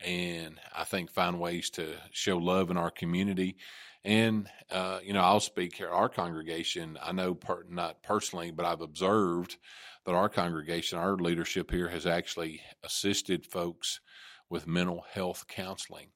and 0.00 0.58
I 0.74 0.84
think 0.84 1.10
find 1.10 1.40
ways 1.40 1.70
to 1.70 1.94
show 2.12 2.38
love 2.38 2.70
in 2.70 2.76
our 2.76 2.90
community. 2.90 3.56
And 4.04 4.48
uh, 4.70 5.00
you 5.02 5.12
know, 5.12 5.20
I'll 5.20 5.40
speak 5.40 5.74
here. 5.76 5.90
Our 5.90 6.08
congregation, 6.08 6.98
I 7.02 7.12
know 7.12 7.34
per, 7.34 7.64
not 7.68 8.02
personally, 8.02 8.50
but 8.50 8.64
I've 8.64 8.80
observed 8.80 9.56
that 10.04 10.14
our 10.14 10.28
congregation, 10.28 10.98
our 10.98 11.16
leadership 11.16 11.70
here, 11.70 11.88
has 11.88 12.06
actually 12.06 12.62
assisted 12.82 13.44
folks 13.44 14.00
with 14.48 14.66
mental 14.66 15.04
health 15.12 15.46
counseling. 15.48 16.08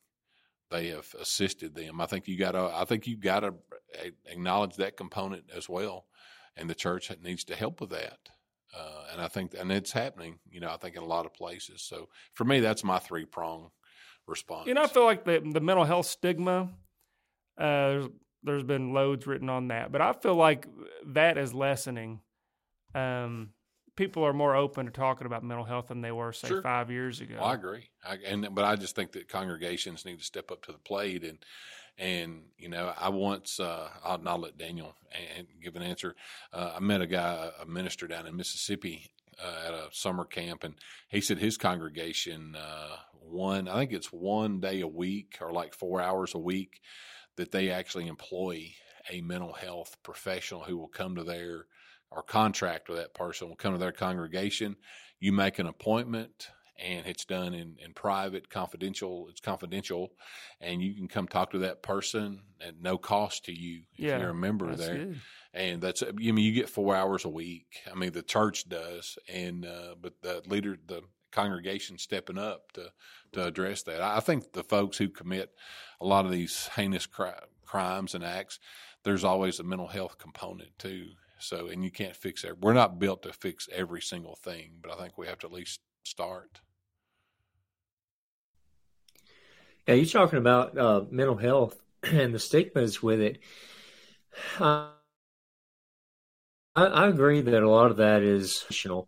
They 0.71 0.89
have 0.89 1.15
assisted 1.21 1.75
them. 1.75 2.01
I 2.01 2.07
think 2.07 2.29
you 2.29 2.39
got 2.39 2.53
to. 2.53 2.71
I 2.73 2.85
think 2.85 3.07
you 3.07 3.17
got 3.17 3.41
to 3.41 3.55
acknowledge 4.27 4.77
that 4.77 4.97
component 4.97 5.45
as 5.55 5.69
well, 5.69 6.07
and 6.57 6.71
the 6.71 6.75
church 6.75 7.11
needs 7.23 7.45
to 7.45 7.57
help 7.57 7.81
with 7.81 7.91
that. 7.91 8.31
Uh, 8.75 9.05
and 9.13 9.21
I 9.21 9.29
think, 9.29 9.55
and 9.59 9.71
it's 9.71 9.93
happening, 9.93 10.39
you 10.51 10.61
know, 10.61 10.71
I 10.71 10.77
think 10.79 10.97
in 10.97 11.03
a 11.03 11.07
lot 11.07 11.27
of 11.27 11.35
places. 11.35 11.83
So 11.83 12.09
for 12.33 12.45
me, 12.45 12.61
that's 12.61 12.83
my 12.83 12.99
three 12.99 13.27
prong 13.27 13.71
response. 14.27 14.67
You 14.67 14.75
know, 14.75 14.83
I 14.83 14.87
feel 14.87 15.05
like 15.05 15.25
the, 15.25 15.43
the 15.45 15.61
mental 15.61 15.85
health 15.85 16.07
stigma, 16.07 16.71
uh, 17.59 17.89
there's, 17.89 18.09
there's 18.43 18.63
been 18.63 18.93
loads 18.93 19.27
written 19.27 19.51
on 19.51 19.69
that, 19.69 19.93
but 19.93 20.01
I 20.01 20.13
feel 20.15 20.35
like 20.35 20.67
that 21.07 21.37
is 21.37 21.53
lessening. 21.53 22.21
Um, 22.95 23.51
people 23.97 24.25
are 24.25 24.33
more 24.33 24.57
open 24.57 24.87
to 24.87 24.93
talking 24.93 25.27
about 25.27 25.43
mental 25.43 25.65
health 25.65 25.89
than 25.89 26.01
they 26.01 26.13
were, 26.13 26.33
say, 26.33 26.49
sure. 26.49 26.63
five 26.63 26.91
years 26.91 27.21
ago. 27.21 27.37
Well, 27.37 27.45
I 27.45 27.55
agree. 27.55 27.89
I, 28.05 28.19
and, 28.27 28.49
but 28.53 28.65
I 28.65 28.77
just 28.77 28.97
think 28.97 29.13
that 29.13 29.29
congregations 29.29 30.05
need 30.05 30.19
to 30.19 30.25
step 30.25 30.51
up 30.51 30.63
to 30.65 30.73
the 30.73 30.79
plate 30.79 31.25
and, 31.25 31.39
and 31.99 32.45
you 32.57 32.69
know, 32.69 32.93
I 32.99 33.11
once 33.11 33.61
uh, 33.61 33.89
I'll, 34.03 34.21
I'll 34.27 34.39
let 34.39 34.57
Daniel 34.57 34.97
and 35.37 35.47
give 35.63 35.77
an 35.77 35.83
answer. 35.83 36.17
Uh, 36.53 36.73
I 36.77 36.81
met 36.81 37.03
a 37.03 37.07
guy, 37.07 37.51
a 37.61 37.67
minister 37.67 38.07
down 38.07 38.27
in 38.27 38.37
Mississippi, 38.37 39.11
uh, 39.43 39.69
at 39.69 39.75
a 39.75 39.89
summer 39.93 40.25
camp, 40.25 40.65
and 40.65 40.75
he 41.09 41.21
said 41.21 41.39
his 41.39 41.57
congregation 41.57 42.57
uh, 42.57 42.97
one, 43.21 43.69
I 43.69 43.77
think 43.77 43.93
it's 43.93 44.13
one 44.13 44.61
day 44.61 44.81
a 44.81 44.89
week 44.89 45.39
or 45.41 45.53
like 45.53 45.75
four 45.75 46.01
hours 46.01 46.35
a 46.35 46.39
week 46.39 46.81
that 47.37 47.51
they 47.51 47.71
actually 47.71 48.09
employ 48.09 48.73
a 49.11 49.21
mental 49.23 49.53
health 49.53 49.97
professional 50.03 50.63
who 50.63 50.77
will 50.77 50.89
come 50.89 51.17
to 51.17 51.25
their 51.25 51.67
or 52.15 52.23
contract 52.23 52.89
with 52.89 52.99
that 52.99 53.15
person 53.15 53.49
will 53.49 53.57
come 53.57 53.73
to 53.73 53.79
their 53.79 53.93
congregation. 53.93 54.77
You 55.21 55.33
make 55.33 55.59
an 55.59 55.67
appointment 55.67 56.49
and 56.83 57.07
it's 57.07 57.25
done 57.25 57.55
in, 57.55 57.77
in 57.85 57.93
private, 57.95 58.51
confidential. 58.51 59.29
It's 59.31 59.41
confidential, 59.41 60.13
and 60.61 60.83
you 60.83 60.95
can 60.95 61.09
come 61.09 61.29
talk 61.29 61.53
to 61.53 61.59
that 61.59 61.83
person 61.83 62.41
at 62.61 62.81
no 62.81 62.99
cost 62.99 63.45
to 63.45 63.53
you 63.53 63.83
if 63.95 64.05
yeah, 64.05 64.19
you're 64.19 64.31
a 64.31 64.35
member 64.35 64.75
there. 64.75 64.97
Good. 64.97 65.21
And 65.55 65.83
that's 65.83 66.03
I 66.03 66.13
mean 66.13 66.39
you 66.39 66.53
get 66.53 66.69
four 66.69 66.95
hours 66.97 67.25
a 67.25 67.29
week. 67.29 67.67
I 67.91 67.95
mean 67.95 68.13
the 68.13 68.23
church 68.23 68.69
does, 68.69 69.19
and 69.29 69.65
uh, 69.67 69.95
but 70.01 70.15
the 70.23 70.43
leader, 70.47 70.77
the 70.87 71.03
congregation 71.31 71.99
stepping 71.99 72.39
up 72.39 72.73
to 72.73 72.91
to 73.33 73.47
address 73.47 73.83
that. 73.85 74.01
I 74.01 74.21
think 74.21 74.53
the 74.53 74.65
folks 74.65 74.97
who 74.97 75.09
commit 75.09 75.51
a 76.01 76.07
lot 76.07 76.25
of 76.25 76.33
these 76.33 76.69
heinous 76.75 77.07
cri- 77.07 77.33
crimes 77.65 78.15
and 78.15 78.25
acts, 78.25 78.59
there's 79.05 79.25
always 79.25 79.61
a 79.61 79.65
mental 79.65 79.89
health 79.89 80.19
component 80.19 80.79
too. 80.79 81.09
So, 81.43 81.67
and 81.67 81.83
you 81.83 81.91
can't 81.91 82.15
fix 82.15 82.45
it. 82.45 82.61
We're 82.61 82.73
not 82.73 83.01
built 83.01 83.23
to 83.25 83.33
fix 83.33 83.69
every 83.73 84.01
single 84.01 84.37
thing, 84.37 84.75
but 84.81 84.93
I 84.93 84.97
think 84.97 85.19
we 85.19 85.27
have 85.27 85.41
to 85.41 85.49
at 85.49 85.53
least 85.53 85.81
start. 86.05 86.61
Yeah, 89.89 89.95
you're 89.95 90.07
talking 90.07 90.39
about 90.39 90.79
uh, 90.79 91.03
mental 91.11 91.37
health 91.37 91.83
and 92.05 92.33
the 92.33 92.39
stigmas 92.39 93.03
with 93.03 93.21
it. 93.21 93.41
Uh, 94.61 94.91
I, 96.77 96.85
I, 96.87 97.09
agree 97.09 97.41
that 97.41 97.63
a 97.63 97.69
lot 97.69 97.91
of 97.91 97.97
that 97.99 98.23
is 98.23 98.65
know, 98.89 99.07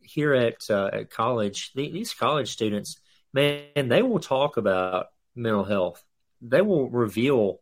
here 0.00 0.34
at 0.34 0.68
uh, 0.68 0.90
at 0.92 1.10
college, 1.10 1.72
the, 1.74 1.90
these 1.90 2.12
college 2.12 2.50
students, 2.52 2.98
man, 3.32 3.88
they 3.88 4.02
will 4.02 4.18
talk 4.18 4.56
about 4.56 5.06
mental 5.36 5.64
health. 5.64 6.04
They 6.42 6.60
will 6.60 6.90
reveal 6.90 7.60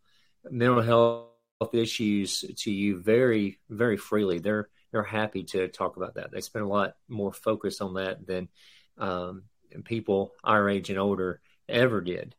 mental 0.51 0.83
health 0.83 1.34
issues 1.73 2.45
to 2.59 2.71
you 2.71 3.01
very, 3.01 3.59
very 3.71 3.97
freely. 3.97 4.39
They're 4.39 4.69
they're 4.93 5.03
happy 5.03 5.43
to 5.45 5.69
talk 5.69 5.97
about 5.97 6.15
that. 6.15 6.31
They 6.31 6.41
spend 6.41 6.65
a 6.65 6.69
lot 6.69 6.95
more 7.09 7.33
focus 7.33 7.81
on 7.81 7.95
that 7.95 8.27
than 8.27 8.49
um, 8.97 9.45
people 9.85 10.33
our 10.45 10.69
age 10.69 10.91
and 10.91 10.99
older 10.99 11.41
ever 11.69 12.01
did. 12.01 12.35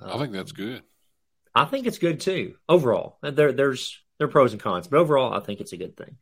I 0.00 0.18
think 0.18 0.32
that's 0.32 0.52
good. 0.52 0.82
I 1.54 1.64
think 1.64 1.86
it's 1.86 1.98
good 1.98 2.20
too. 2.20 2.54
Overall, 2.68 3.18
there 3.22 3.52
there's 3.52 4.00
there 4.18 4.28
are 4.28 4.30
pros 4.30 4.52
and 4.52 4.62
cons, 4.62 4.88
but 4.88 4.98
overall, 4.98 5.34
I 5.34 5.40
think 5.40 5.60
it's 5.60 5.72
a 5.72 5.76
good 5.76 5.96
thing. 5.96 6.16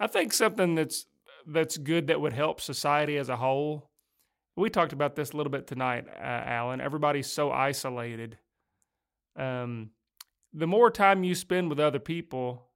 I 0.00 0.06
think 0.06 0.32
something 0.32 0.74
that's 0.74 1.06
that's 1.46 1.76
good 1.76 2.08
that 2.08 2.20
would 2.20 2.32
help 2.32 2.60
society 2.60 3.16
as 3.16 3.28
a 3.28 3.36
whole. 3.36 3.90
We 4.56 4.70
talked 4.70 4.92
about 4.92 5.16
this 5.16 5.30
a 5.30 5.36
little 5.36 5.50
bit 5.50 5.66
tonight, 5.66 6.06
uh, 6.08 6.22
Allen. 6.22 6.80
Everybody's 6.80 7.30
so 7.30 7.50
isolated. 7.50 8.38
Um, 9.36 9.90
the 10.52 10.66
more 10.66 10.90
time 10.90 11.24
you 11.24 11.34
spend 11.34 11.68
with 11.68 11.80
other 11.80 11.98
people, 11.98 12.68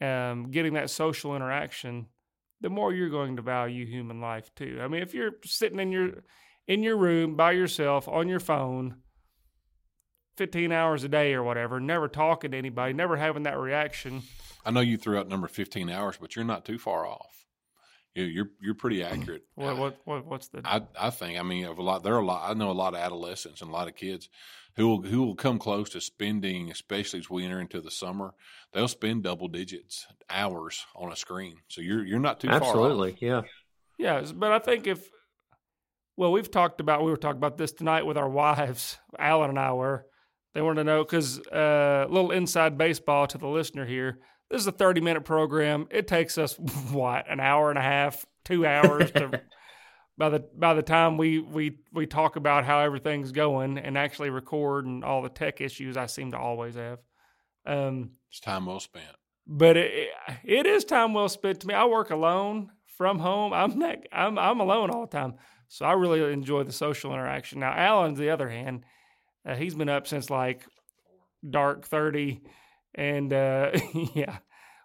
um, 0.00 0.50
getting 0.50 0.74
that 0.74 0.90
social 0.90 1.34
interaction, 1.34 2.06
the 2.60 2.70
more 2.70 2.92
you're 2.92 3.08
going 3.08 3.36
to 3.36 3.42
value 3.42 3.86
human 3.86 4.20
life 4.20 4.54
too. 4.54 4.78
I 4.80 4.88
mean, 4.88 5.02
if 5.02 5.14
you're 5.14 5.32
sitting 5.44 5.80
in 5.80 5.92
your 5.92 6.10
in 6.68 6.82
your 6.82 6.96
room 6.96 7.34
by 7.34 7.52
yourself 7.52 8.06
on 8.08 8.28
your 8.28 8.40
phone 8.40 8.96
15 10.36 10.72
hours 10.72 11.04
a 11.04 11.08
day 11.08 11.34
or 11.34 11.42
whatever, 11.42 11.80
never 11.80 12.08
talking 12.08 12.52
to 12.52 12.56
anybody, 12.56 12.92
never 12.92 13.16
having 13.16 13.42
that 13.42 13.58
reaction. 13.58 14.22
I 14.64 14.70
know 14.70 14.80
you 14.80 14.96
threw 14.96 15.18
out 15.18 15.28
number 15.28 15.48
15 15.48 15.90
hours, 15.90 16.16
but 16.20 16.36
you're 16.36 16.44
not 16.44 16.64
too 16.64 16.78
far 16.78 17.06
off. 17.06 17.46
You 18.14 18.24
you're 18.24 18.50
you're 18.60 18.74
pretty 18.74 19.02
accurate. 19.04 19.42
What 19.54 19.78
what, 19.78 19.98
what 20.04 20.26
what's 20.26 20.48
the 20.48 20.62
I 20.64 20.82
I 20.98 21.10
think 21.10 21.38
I 21.38 21.42
mean 21.42 21.64
of 21.64 21.78
a 21.78 21.82
lot 21.82 22.02
there 22.02 22.14
are 22.14 22.20
a 22.20 22.24
lot 22.24 22.48
I 22.48 22.54
know 22.54 22.70
a 22.70 22.72
lot 22.72 22.94
of 22.94 23.00
adolescents 23.00 23.60
and 23.60 23.70
a 23.70 23.72
lot 23.72 23.88
of 23.88 23.96
kids 23.96 24.28
who 24.76 24.88
will 24.88 25.02
who 25.02 25.22
will 25.22 25.34
come 25.34 25.58
close 25.58 25.90
to 25.90 26.00
spending, 26.00 26.70
especially 26.70 27.20
as 27.20 27.30
we 27.30 27.44
enter 27.44 27.60
into 27.60 27.80
the 27.80 27.90
summer, 27.90 28.34
they'll 28.72 28.88
spend 28.88 29.22
double 29.22 29.48
digits 29.48 30.06
hours 30.30 30.84
on 30.94 31.12
a 31.12 31.16
screen. 31.16 31.56
So 31.68 31.80
you're 31.80 32.04
you're 32.04 32.18
not 32.18 32.40
too 32.40 32.48
Absolutely, 32.48 33.12
far 33.12 33.38
off. 33.38 33.44
yeah. 33.46 33.48
Yeah, 33.98 34.32
but 34.34 34.50
I 34.50 34.58
think 34.58 34.86
if 34.86 35.08
well, 36.16 36.32
we've 36.32 36.50
talked 36.50 36.80
about 36.80 37.04
we 37.04 37.10
were 37.10 37.16
talking 37.16 37.38
about 37.38 37.56
this 37.56 37.72
tonight 37.72 38.06
with 38.06 38.16
our 38.16 38.28
wives. 38.28 38.98
Allen 39.18 39.50
and 39.50 39.58
I 39.58 39.72
were. 39.72 40.06
They 40.54 40.60
wanted 40.60 40.80
to 40.80 40.84
know 40.84 41.04
because 41.04 41.38
uh, 41.38 41.42
a 41.52 42.04
uh, 42.04 42.06
little 42.10 42.30
inside 42.30 42.76
baseball 42.76 43.26
to 43.28 43.38
the 43.38 43.46
listener 43.46 43.86
here. 43.86 44.18
This 44.52 44.60
is 44.60 44.66
a 44.66 44.72
30 44.72 45.00
minute 45.00 45.24
program. 45.24 45.88
It 45.90 46.06
takes 46.06 46.36
us 46.36 46.58
what 46.90 47.28
an 47.30 47.40
hour 47.40 47.70
and 47.70 47.78
a 47.78 47.82
half, 47.82 48.26
two 48.44 48.66
hours 48.66 49.10
to 49.12 49.40
by 50.18 50.28
the 50.28 50.40
by 50.54 50.74
the 50.74 50.82
time 50.82 51.16
we 51.16 51.38
we 51.38 51.78
we 51.90 52.06
talk 52.06 52.36
about 52.36 52.66
how 52.66 52.80
everything's 52.80 53.32
going 53.32 53.78
and 53.78 53.96
actually 53.96 54.28
record 54.28 54.84
and 54.84 55.04
all 55.04 55.22
the 55.22 55.30
tech 55.30 55.62
issues 55.62 55.96
I 55.96 56.04
seem 56.04 56.32
to 56.32 56.38
always 56.38 56.74
have. 56.74 56.98
Um, 57.64 58.10
it's 58.28 58.40
time 58.40 58.66
well 58.66 58.78
spent. 58.78 59.06
But 59.46 59.78
it, 59.78 60.10
it 60.44 60.66
is 60.66 60.84
time 60.84 61.14
well 61.14 61.30
spent 61.30 61.60
to 61.60 61.66
me. 61.66 61.72
I 61.72 61.86
work 61.86 62.10
alone 62.10 62.72
from 62.98 63.20
home. 63.20 63.54
I'm 63.54 63.78
not, 63.78 63.96
I'm 64.12 64.38
I'm 64.38 64.60
alone 64.60 64.90
all 64.90 65.06
the 65.06 65.16
time, 65.16 65.36
so 65.68 65.86
I 65.86 65.94
really 65.94 66.30
enjoy 66.30 66.64
the 66.64 66.72
social 66.72 67.14
interaction. 67.14 67.60
Now, 67.60 67.72
Allen, 67.72 68.14
the 68.14 68.28
other 68.28 68.50
hand, 68.50 68.84
uh, 69.46 69.54
he's 69.54 69.74
been 69.74 69.88
up 69.88 70.06
since 70.06 70.28
like 70.28 70.66
dark 71.48 71.86
thirty 71.86 72.42
and 72.94 73.32
uh, 73.32 73.70
yeah, 74.14 74.38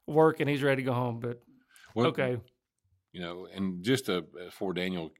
and 0.07 0.49
He's 0.49 0.63
ready 0.63 0.83
to 0.83 0.85
go 0.85 0.93
home. 0.93 1.19
But 1.19 1.41
well, 1.95 2.07
okay, 2.07 2.37
you 3.11 3.21
know, 3.21 3.47
and 3.53 3.83
just 3.83 4.09
before 4.33 4.73
Daniel 4.73 5.11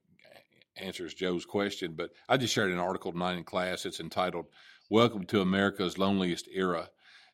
answers 0.76 1.14
Joe's 1.14 1.46
question, 1.46 1.94
but 1.96 2.12
I 2.30 2.38
just 2.38 2.54
shared 2.54 2.72
an 2.72 2.80
article 2.80 3.12
tonight 3.12 3.38
in 3.38 3.44
class. 3.44 3.86
It's 3.86 4.00
entitled 4.00 4.46
"Welcome 4.90 5.26
to 5.28 5.42
America's 5.42 5.98
Loneliest 5.98 6.48
Era." 6.54 6.90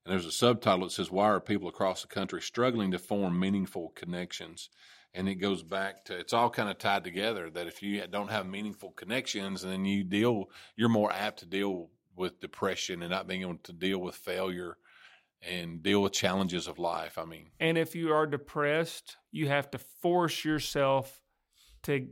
And 0.05 0.11
there's 0.11 0.25
a 0.25 0.31
subtitle 0.31 0.85
that 0.85 0.91
says, 0.91 1.09
Why 1.09 1.25
are 1.25 1.39
people 1.39 1.69
across 1.69 2.01
the 2.01 2.07
country 2.07 2.41
struggling 2.41 2.91
to 2.91 2.99
form 2.99 3.39
meaningful 3.39 3.93
connections? 3.95 4.69
And 5.13 5.29
it 5.29 5.35
goes 5.35 5.63
back 5.63 6.05
to 6.05 6.17
it's 6.17 6.33
all 6.33 6.49
kind 6.49 6.69
of 6.69 6.77
tied 6.77 7.03
together 7.03 7.49
that 7.51 7.67
if 7.67 7.81
you 7.81 8.05
don't 8.07 8.31
have 8.31 8.45
meaningful 8.45 8.91
connections, 8.91 9.63
and 9.63 9.71
then 9.71 9.85
you 9.85 10.03
deal, 10.03 10.49
you're 10.75 10.89
more 10.89 11.11
apt 11.11 11.39
to 11.39 11.45
deal 11.45 11.89
with 12.15 12.39
depression 12.39 13.01
and 13.01 13.11
not 13.11 13.27
being 13.27 13.41
able 13.41 13.57
to 13.63 13.73
deal 13.73 13.99
with 13.99 14.15
failure 14.15 14.77
and 15.49 15.83
deal 15.83 16.01
with 16.01 16.13
challenges 16.13 16.67
of 16.67 16.79
life. 16.79 17.17
I 17.17 17.25
mean, 17.25 17.47
and 17.59 17.77
if 17.77 17.95
you 17.95 18.13
are 18.13 18.25
depressed, 18.25 19.17
you 19.31 19.47
have 19.47 19.69
to 19.71 19.77
force 20.01 20.43
yourself 20.45 21.19
to 21.83 22.07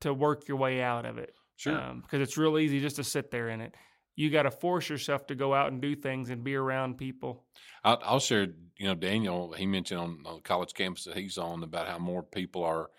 to 0.00 0.12
work 0.12 0.48
your 0.48 0.56
way 0.56 0.82
out 0.82 1.06
of 1.06 1.18
it. 1.18 1.34
Sure, 1.56 1.78
um, 1.78 2.02
because 2.02 2.20
it's 2.20 2.36
real 2.36 2.58
easy 2.58 2.80
just 2.80 2.96
to 2.96 3.04
sit 3.04 3.30
there 3.30 3.48
in 3.48 3.60
it. 3.60 3.74
You 4.14 4.30
got 4.30 4.44
to 4.44 4.50
force 4.50 4.88
yourself 4.88 5.26
to 5.26 5.34
go 5.34 5.52
out 5.52 5.72
and 5.72 5.80
do 5.80 5.94
things 5.94 6.30
and 6.30 6.42
be 6.42 6.54
around 6.54 6.96
people. 6.96 7.44
I'll, 7.84 8.00
I'll 8.02 8.20
share. 8.20 8.48
You 8.78 8.88
know, 8.88 8.94
Daniel 8.94 9.52
he 9.52 9.66
mentioned 9.66 10.00
on, 10.00 10.18
on 10.26 10.34
the 10.36 10.42
college 10.42 10.74
campus 10.74 11.04
that 11.04 11.16
he's 11.16 11.38
on 11.38 11.62
about 11.62 11.88
how 11.88 11.98
more 11.98 12.22
people 12.22 12.62
are 12.62 12.90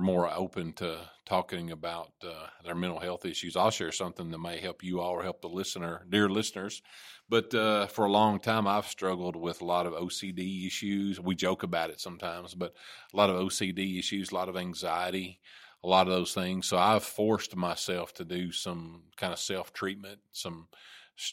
are 0.00 0.02
more 0.02 0.32
open 0.34 0.72
to 0.72 0.98
talking 1.26 1.70
about 1.70 2.12
uh, 2.24 2.46
their 2.64 2.74
mental 2.74 2.98
health 2.98 3.26
issues. 3.26 3.54
I'll 3.54 3.70
share 3.70 3.92
something 3.92 4.30
that 4.30 4.38
may 4.38 4.58
help 4.58 4.82
you 4.82 5.00
all 5.00 5.10
or 5.10 5.22
help 5.22 5.42
the 5.42 5.48
listener, 5.48 6.06
dear 6.08 6.28
listeners. 6.28 6.80
But 7.28 7.54
uh, 7.54 7.86
for 7.86 8.06
a 8.06 8.10
long 8.10 8.40
time, 8.40 8.66
I've 8.66 8.86
struggled 8.86 9.36
with 9.36 9.60
a 9.60 9.64
lot 9.66 9.86
of 9.86 9.92
OCD 9.92 10.66
issues. 10.66 11.20
We 11.20 11.34
joke 11.34 11.62
about 11.62 11.90
it 11.90 12.00
sometimes, 12.00 12.54
but 12.54 12.74
a 13.12 13.16
lot 13.16 13.28
of 13.28 13.36
OCD 13.36 13.98
issues, 13.98 14.32
a 14.32 14.34
lot 14.34 14.48
of 14.48 14.56
anxiety, 14.56 15.38
a 15.84 15.88
lot 15.88 16.06
of 16.06 16.14
those 16.14 16.32
things. 16.32 16.66
So 16.66 16.78
I've 16.78 17.04
forced 17.04 17.54
myself 17.54 18.14
to 18.14 18.24
do 18.24 18.52
some 18.52 19.02
kind 19.16 19.34
of 19.34 19.38
self 19.38 19.72
treatment, 19.74 20.18
some 20.32 20.68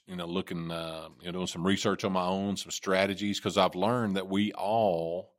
you 0.06 0.17
know 0.17 0.27
looking 0.27 0.69
uh, 0.71 1.08
you 1.21 1.27
know 1.27 1.32
doing 1.32 1.47
some 1.47 1.65
research 1.65 2.03
on 2.03 2.12
my 2.12 2.25
own, 2.25 2.58
some 2.58 2.71
strategies 2.71 3.39
because 3.39 3.58
I've 3.58 3.75
learned 3.75 4.17
that 4.17 4.27
we 4.27 4.51
all 4.51 5.37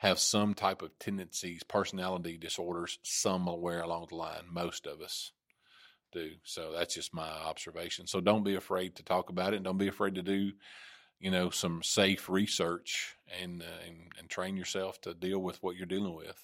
have 0.00 0.18
some 0.18 0.54
type 0.54 0.80
of 0.80 0.98
tendencies, 0.98 1.62
personality 1.62 2.38
disorders 2.38 2.98
somewhere 3.02 3.82
along 3.82 4.06
the 4.08 4.16
line. 4.16 4.44
Most 4.50 4.86
of 4.86 5.02
us 5.02 5.32
do. 6.10 6.30
So 6.42 6.72
that's 6.72 6.94
just 6.94 7.12
my 7.12 7.28
observation. 7.28 8.06
So 8.06 8.22
don't 8.22 8.42
be 8.42 8.54
afraid 8.54 8.96
to 8.96 9.02
talk 9.02 9.28
about 9.28 9.52
it. 9.52 9.56
And 9.56 9.64
don't 9.66 9.76
be 9.76 9.88
afraid 9.88 10.14
to 10.14 10.22
do, 10.22 10.52
you 11.18 11.30
know, 11.30 11.50
some 11.50 11.82
safe 11.82 12.30
research 12.30 13.14
and, 13.42 13.60
uh, 13.60 13.86
and, 13.86 13.96
and 14.18 14.30
train 14.30 14.56
yourself 14.56 14.98
to 15.02 15.12
deal 15.12 15.38
with 15.38 15.62
what 15.62 15.76
you're 15.76 15.84
dealing 15.84 16.14
with. 16.14 16.42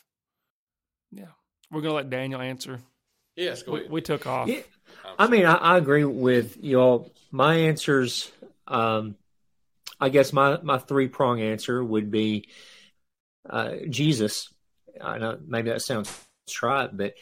Yeah, 1.11 1.33
we're 1.71 1.81
gonna 1.81 1.95
let 1.95 2.11
Daniel 2.11 2.42
answer. 2.42 2.81
Yes, 3.37 3.62
go 3.62 3.77
ahead. 3.77 3.88
We, 3.88 3.95
we 3.95 4.01
took 4.03 4.27
off. 4.27 4.49
Yeah. 4.49 4.61
I 5.19 5.29
mean, 5.29 5.47
I, 5.47 5.55
I, 5.55 5.79
agree 5.79 6.05
with 6.05 6.62
y'all. 6.62 7.11
My 7.31 7.55
answers, 7.55 8.31
um, 8.69 9.16
I 9.99 10.11
guess 10.11 10.35
my 10.35 10.59
my 10.62 10.77
three 10.77 11.09
prong 11.09 11.40
answer 11.40 11.83
would 11.83 12.11
be 12.11 12.49
uh, 13.48 13.72
Jesus. 13.88 14.52
I 15.00 15.18
know 15.18 15.38
maybe 15.46 15.70
that 15.70 15.82
sounds 15.82 16.12
trite, 16.48 16.96
but 16.96 17.14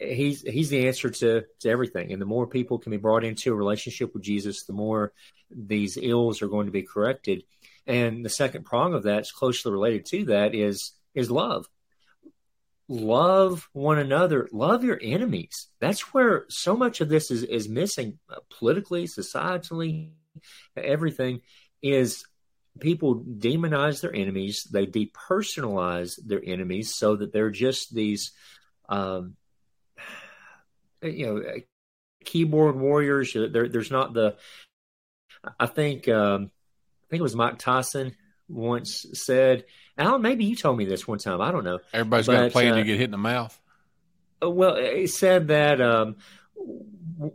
he's 0.00 0.42
he's 0.42 0.70
the 0.70 0.88
answer 0.88 1.10
to 1.10 1.44
to 1.60 1.68
everything. 1.68 2.12
And 2.12 2.20
the 2.20 2.26
more 2.26 2.46
people 2.46 2.78
can 2.78 2.90
be 2.90 2.96
brought 2.96 3.24
into 3.24 3.52
a 3.52 3.56
relationship 3.56 4.14
with 4.14 4.22
Jesus, 4.22 4.64
the 4.64 4.72
more 4.72 5.12
these 5.50 5.96
ills 6.00 6.42
are 6.42 6.48
going 6.48 6.66
to 6.66 6.72
be 6.72 6.82
corrected. 6.82 7.44
And 7.86 8.24
the 8.24 8.30
second 8.30 8.64
prong 8.64 8.94
of 8.94 9.04
that 9.04 9.22
is 9.22 9.32
closely 9.32 9.72
related 9.72 10.06
to 10.06 10.24
that 10.26 10.54
is 10.54 10.92
is 11.14 11.30
love. 11.30 11.68
Love 12.88 13.68
one 13.72 13.98
another. 13.98 14.48
Love 14.52 14.82
your 14.82 14.98
enemies. 15.00 15.68
That's 15.80 16.12
where 16.12 16.44
so 16.48 16.76
much 16.76 17.00
of 17.00 17.08
this 17.08 17.30
is 17.30 17.44
is 17.44 17.68
missing 17.68 18.18
uh, 18.28 18.36
politically, 18.58 19.04
societally, 19.04 20.10
everything 20.76 21.40
is 21.82 22.24
people 22.80 23.22
demonize 23.22 24.00
their 24.00 24.14
enemies, 24.14 24.66
they 24.70 24.86
depersonalize 24.86 26.18
their 26.24 26.42
enemies 26.44 26.94
so 26.94 27.16
that 27.16 27.32
they're 27.32 27.50
just 27.50 27.94
these, 27.94 28.32
um, 28.88 29.36
you 31.02 31.26
know, 31.26 31.42
keyboard 32.24 32.76
warriors. 32.76 33.32
There, 33.32 33.68
there's 33.68 33.90
not 33.90 34.14
the. 34.14 34.36
I 35.58 35.66
think 35.66 36.08
um, 36.08 36.50
I 37.04 37.06
think 37.10 37.20
it 37.20 37.22
was 37.22 37.36
Mike 37.36 37.58
Tyson 37.58 38.14
once 38.48 39.06
said. 39.14 39.64
Allen, 39.96 40.22
maybe 40.22 40.44
you 40.44 40.56
told 40.56 40.78
me 40.78 40.84
this 40.84 41.06
one 41.06 41.18
time. 41.18 41.40
I 41.40 41.52
don't 41.52 41.64
know. 41.64 41.78
Everybody's 41.92 42.26
but, 42.26 42.32
got 42.32 42.46
a 42.46 42.50
plan 42.50 42.72
uh, 42.72 42.76
to 42.76 42.84
get 42.84 42.98
hit 42.98 43.04
in 43.04 43.10
the 43.10 43.18
mouth. 43.18 43.58
Uh, 44.42 44.50
well, 44.50 44.76
he 44.76 45.06
said 45.06 45.48
that 45.48 45.80
um, 45.80 46.16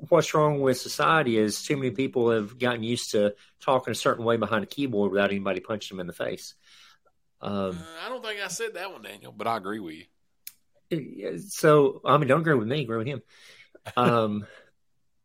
what's 0.09 0.33
wrong 0.33 0.61
with 0.61 0.77
society 0.77 1.37
is 1.37 1.63
too 1.63 1.77
many 1.77 1.91
people 1.91 2.31
have 2.31 2.57
gotten 2.57 2.83
used 2.83 3.11
to 3.11 3.35
talking 3.59 3.91
a 3.91 3.95
certain 3.95 4.25
way 4.25 4.37
behind 4.37 4.63
a 4.63 4.67
keyboard 4.67 5.11
without 5.11 5.31
anybody 5.31 5.59
punching 5.59 5.95
them 5.95 6.01
in 6.01 6.07
the 6.07 6.13
face. 6.13 6.55
Um, 7.41 7.77
uh, 7.77 8.05
I 8.05 8.09
don't 8.09 8.23
think 8.23 8.41
I 8.41 8.47
said 8.47 8.73
that 8.73 8.91
one, 8.91 9.03
Daniel, 9.03 9.31
but 9.31 9.47
I 9.47 9.57
agree 9.57 9.79
with 9.79 9.95
you. 10.89 11.39
So, 11.39 12.01
I 12.05 12.17
mean, 12.17 12.27
don't 12.27 12.41
agree 12.41 12.55
with 12.55 12.67
me, 12.67 12.81
agree 12.81 12.97
with 12.97 13.07
him. 13.07 13.21
Um, 13.95 14.47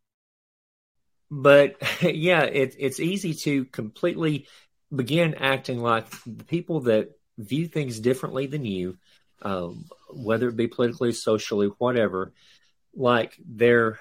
but 1.30 1.76
yeah, 2.02 2.42
it, 2.42 2.76
it's 2.78 3.00
easy 3.00 3.34
to 3.34 3.64
completely 3.66 4.46
begin 4.94 5.34
acting 5.34 5.80
like 5.80 6.06
the 6.26 6.44
people 6.44 6.80
that 6.80 7.10
view 7.38 7.66
things 7.66 8.00
differently 8.00 8.46
than 8.46 8.64
you, 8.64 8.98
um, 9.42 9.86
whether 10.10 10.48
it 10.48 10.56
be 10.56 10.66
politically, 10.66 11.12
socially, 11.12 11.68
whatever, 11.78 12.32
like 12.94 13.37
they're 13.44 13.98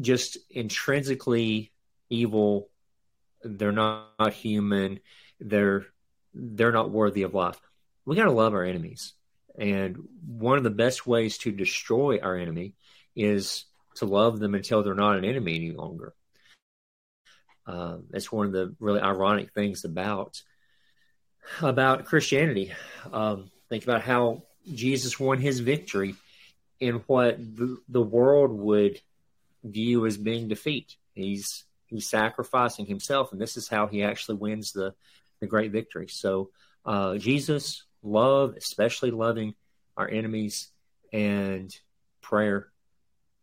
just 0.00 0.38
intrinsically 0.50 1.72
evil. 2.10 2.68
They're 3.42 3.72
not, 3.72 4.32
human. 4.32 5.00
They're 5.40 5.86
they're 6.34 6.72
not 6.72 6.90
worthy 6.90 7.22
of 7.22 7.34
life. 7.34 7.60
We 8.04 8.16
got 8.16 8.24
to 8.24 8.30
love 8.32 8.54
our 8.54 8.64
enemies. 8.64 9.12
And 9.58 10.08
one 10.26 10.58
of 10.58 10.64
the 10.64 10.70
best 10.70 11.06
ways 11.06 11.38
to 11.38 11.52
destroy 11.52 12.18
our 12.20 12.36
enemy 12.36 12.74
is 13.16 13.64
to 13.96 14.06
love 14.06 14.38
them 14.38 14.54
until 14.54 14.82
they're 14.82 14.94
not 14.94 15.16
an 15.16 15.24
enemy 15.24 15.56
any 15.56 15.70
longer. 15.72 16.14
Uh, 17.66 17.98
that's 18.10 18.30
one 18.32 18.46
of 18.46 18.52
the 18.52 18.74
really 18.80 19.00
ironic 19.00 19.52
things 19.52 19.84
about 19.84 20.40
about 21.60 22.04
Christianity. 22.04 22.72
Um, 23.12 23.50
think 23.68 23.84
about 23.84 24.02
how 24.02 24.42
Jesus 24.72 25.18
won 25.18 25.38
his 25.38 25.60
victory 25.60 26.14
in 26.80 26.96
what 27.06 27.38
the, 27.38 27.78
the 27.88 28.02
world 28.02 28.52
would 28.52 29.00
view 29.64 30.06
as 30.06 30.16
being 30.16 30.48
defeat. 30.48 30.96
He's 31.14 31.64
he's 31.86 32.08
sacrificing 32.08 32.86
himself, 32.86 33.32
and 33.32 33.40
this 33.40 33.56
is 33.56 33.68
how 33.68 33.86
he 33.86 34.02
actually 34.02 34.36
wins 34.36 34.72
the 34.72 34.94
the 35.40 35.46
great 35.46 35.72
victory. 35.72 36.08
So 36.08 36.50
uh, 36.84 37.16
Jesus, 37.18 37.84
love, 38.02 38.54
especially 38.56 39.10
loving 39.10 39.54
our 39.96 40.08
enemies, 40.08 40.68
and 41.12 41.74
prayer. 42.20 42.68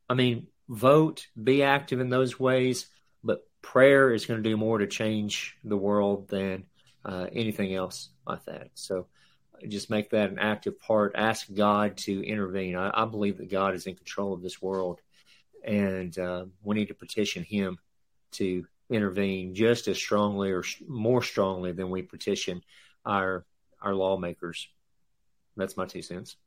I 0.10 0.14
mean, 0.14 0.48
vote, 0.70 1.28
be 1.42 1.64
active 1.64 2.00
in 2.00 2.10
those 2.10 2.40
ways, 2.40 2.88
but 3.24 3.48
prayer 3.62 4.14
is 4.14 4.26
going 4.26 4.42
to 4.42 4.50
do 4.50 4.58
more 4.58 4.78
to 4.78 4.88
change 4.88 5.58
the 5.64 5.78
world 5.78 6.30
than 6.30 6.66
uh, 7.04 7.28
anything 7.34 7.74
else 7.74 8.10
like 8.28 8.46
that. 8.46 8.70
So 8.76 9.08
just 9.68 9.90
make 9.90 10.10
that 10.12 10.30
an 10.30 10.40
active 10.40 10.80
part. 10.80 11.14
Ask 11.16 11.54
God 11.54 11.98
to 11.98 12.26
intervene. 12.26 12.76
I, 12.76 12.92
I 12.94 13.06
believe 13.06 13.38
that 13.38 13.50
God 13.50 13.76
is 13.76 13.88
in 13.88 13.96
control 13.96 14.34
of 14.34 14.42
this 14.42 14.62
world, 14.62 15.00
and 15.64 16.18
uh, 16.18 16.46
we 16.64 16.76
need 16.76 16.88
to 16.90 16.94
petition 16.94 17.44
Him 17.44 17.78
to 18.34 18.66
intervene 18.90 19.56
just 19.56 19.88
as 19.88 19.98
strongly 19.98 20.52
or 20.52 20.64
more 20.88 21.24
strongly 21.24 21.72
than 21.72 21.90
we 21.90 22.02
petition 22.02 22.62
our 23.06 23.46
our 23.82 23.94
lawmakers. 23.94 24.68
That's 25.58 25.78
my 25.78 25.86
two 25.86 26.02
cents. 26.02 26.38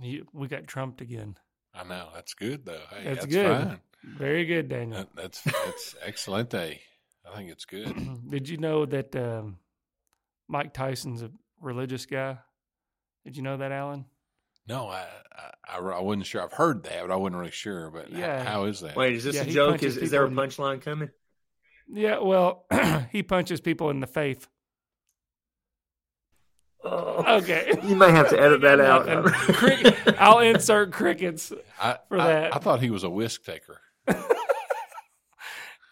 You, 0.00 0.26
we 0.32 0.48
got 0.48 0.66
trumped 0.66 1.00
again. 1.00 1.36
I 1.74 1.84
know 1.84 2.08
that's 2.14 2.34
good 2.34 2.64
though. 2.64 2.80
Hey, 2.90 3.04
That's 3.04 3.20
that's, 3.20 3.26
good. 3.26 3.66
fine. 3.66 3.80
Very 4.04 4.44
good, 4.44 4.68
Daniel. 4.68 4.98
That, 4.98 5.16
that's 5.16 5.42
that's 5.42 5.96
excellent. 6.02 6.50
Day. 6.50 6.80
I 7.30 7.36
think 7.36 7.50
it's 7.50 7.64
good. 7.64 7.94
Did 8.30 8.48
you 8.48 8.56
know 8.56 8.84
that 8.86 9.14
um, 9.14 9.58
Mike 10.48 10.72
Tyson's 10.74 11.22
a 11.22 11.30
religious 11.60 12.06
guy? 12.06 12.38
Did 13.24 13.36
you 13.36 13.42
know 13.42 13.56
that, 13.56 13.72
Allen? 13.72 14.04
No, 14.68 14.86
I, 14.88 15.06
I 15.68 15.78
I 15.78 16.00
wasn't 16.00 16.26
sure. 16.26 16.42
I've 16.42 16.52
heard 16.52 16.84
that, 16.84 17.02
but 17.02 17.10
I 17.12 17.16
wasn't 17.16 17.36
really 17.36 17.50
sure. 17.50 17.90
But 17.90 18.06
h- 18.08 18.18
Yeah. 18.18 18.44
how 18.44 18.64
is 18.64 18.80
that? 18.80 18.94
Wait, 18.96 19.14
is 19.14 19.24
this 19.24 19.34
Yeah, 19.36 19.42
a 19.42 19.46
joke? 19.46 19.82
Is, 19.82 19.96
is 19.96 20.10
there 20.10 20.24
a 20.24 20.28
people 20.28 20.44
punchline 20.44 20.80
coming? 20.80 21.10
Yeah, 21.88 22.18
well, 22.20 22.66
he 23.10 23.22
punches 23.22 23.60
people 23.60 23.90
in 23.90 24.00
the 24.00 24.06
faith. 24.06 24.46
Oh, 26.84 27.36
Okay. 27.38 27.72
you 27.84 27.94
may 27.96 28.10
have 28.10 28.28
to 28.30 28.40
edit 28.40 28.60
that 28.62 28.80
out. 28.90 29.06
Nothing. 29.06 30.14
I'll 30.18 30.40
insert 30.40 30.92
crickets. 30.92 31.52
I, 31.80 31.98
for 32.08 32.18
I- 32.18 32.26
that. 32.26 32.54
I 32.56 32.58
thought 32.58 32.80
he 32.80 32.90
was 32.90 33.04
a 33.04 33.10
whisk 33.10 33.44
taker. 33.44 33.80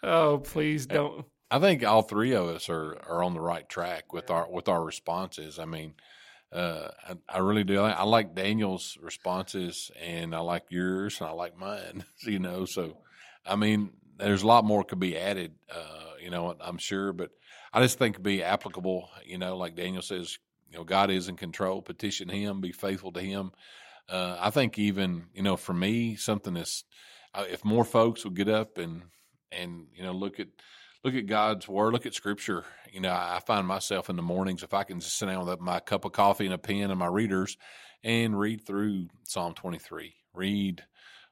Oh, 0.03 0.39
please 0.39 0.87
eh. 0.89 0.93
don't. 0.95 1.25
I 1.51 1.59
think 1.59 1.85
all 1.85 2.01
three 2.01 2.31
of 2.31 2.47
us 2.47 2.69
are, 2.69 2.97
are 3.05 3.21
on 3.21 3.33
the 3.33 3.41
right 3.41 3.67
track 3.67 4.13
with 4.13 4.31
our 4.31 4.49
with 4.49 4.69
our 4.69 4.81
responses. 4.81 5.59
I 5.59 5.65
mean, 5.65 5.95
uh, 6.53 6.87
I, 7.05 7.17
I 7.27 7.39
really 7.39 7.65
do. 7.65 7.81
I, 7.81 7.91
I 7.91 8.03
like 8.03 8.33
Daniel's 8.33 8.97
responses, 9.01 9.91
and 10.01 10.33
I 10.33 10.39
like 10.39 10.63
yours, 10.69 11.19
and 11.19 11.29
I 11.29 11.33
like 11.33 11.57
mine. 11.57 12.05
You 12.23 12.39
know, 12.39 12.63
so 12.63 12.97
I 13.45 13.57
mean, 13.57 13.91
there's 14.17 14.43
a 14.43 14.47
lot 14.47 14.63
more 14.63 14.85
could 14.85 14.99
be 14.99 15.17
added. 15.17 15.53
Uh, 15.69 16.13
you 16.23 16.29
know, 16.29 16.55
I'm 16.61 16.77
sure, 16.77 17.11
but 17.11 17.31
I 17.73 17.81
just 17.81 17.99
think 17.99 18.23
be 18.23 18.43
applicable. 18.43 19.09
You 19.25 19.37
know, 19.37 19.57
like 19.57 19.75
Daniel 19.75 20.01
says, 20.01 20.37
you 20.69 20.77
know, 20.77 20.85
God 20.85 21.11
is 21.11 21.27
in 21.27 21.35
control. 21.35 21.81
Petition 21.81 22.29
Him, 22.29 22.61
be 22.61 22.71
faithful 22.71 23.11
to 23.11 23.21
Him. 23.21 23.51
Uh, 24.07 24.37
I 24.39 24.51
think 24.51 24.79
even 24.79 25.25
you 25.33 25.41
know, 25.41 25.57
for 25.57 25.73
me, 25.73 26.15
something 26.15 26.53
that's 26.53 26.85
uh, 27.33 27.43
if 27.49 27.65
more 27.65 27.83
folks 27.83 28.23
would 28.23 28.35
get 28.35 28.47
up 28.47 28.77
and 28.77 29.01
and 29.51 29.87
you 29.93 30.03
know 30.03 30.13
look 30.13 30.39
at 30.39 30.47
look 31.03 31.15
at 31.15 31.25
God's 31.25 31.67
word, 31.67 31.93
look 31.93 32.05
at 32.05 32.13
Scripture. 32.13 32.65
You 32.91 33.01
know, 33.01 33.11
I 33.11 33.39
find 33.45 33.65
myself 33.67 34.09
in 34.09 34.15
the 34.15 34.21
mornings 34.21 34.63
if 34.63 34.73
I 34.73 34.83
can 34.83 34.99
just 34.99 35.17
sit 35.17 35.27
down 35.27 35.45
with 35.45 35.59
my 35.59 35.79
cup 35.79 36.05
of 36.05 36.11
coffee 36.11 36.45
and 36.45 36.53
a 36.53 36.57
pen 36.57 36.89
and 36.89 36.99
my 36.99 37.07
readers 37.07 37.57
and 38.03 38.39
read 38.39 38.65
through 38.65 39.07
Psalm 39.23 39.53
23, 39.53 40.15
read 40.33 40.83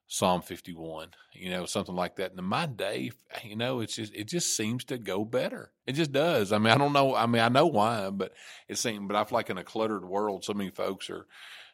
Psalm 0.07 0.41
51, 0.41 1.09
you 1.33 1.51
know, 1.51 1.65
something 1.65 1.95
like 1.95 2.15
that. 2.15 2.33
And 2.35 2.45
my 2.45 2.65
day, 2.65 3.11
you 3.43 3.55
know, 3.55 3.79
it's 3.79 3.95
just 3.95 4.13
it 4.15 4.27
just 4.27 4.55
seems 4.55 4.83
to 4.85 4.97
go 4.97 5.23
better. 5.23 5.71
It 5.85 5.93
just 5.93 6.11
does. 6.11 6.51
I 6.51 6.57
mean, 6.57 6.73
I 6.73 6.77
don't 6.77 6.93
know. 6.93 7.15
I 7.15 7.27
mean, 7.27 7.41
I 7.41 7.49
know 7.49 7.67
why, 7.67 8.09
but 8.09 8.33
it 8.67 8.77
seems. 8.77 9.07
But 9.07 9.15
I 9.15 9.23
feel 9.23 9.37
like 9.37 9.49
in 9.49 9.57
a 9.57 9.63
cluttered 9.63 10.05
world, 10.05 10.43
so 10.43 10.53
many 10.53 10.71
folks 10.71 11.09
are 11.09 11.27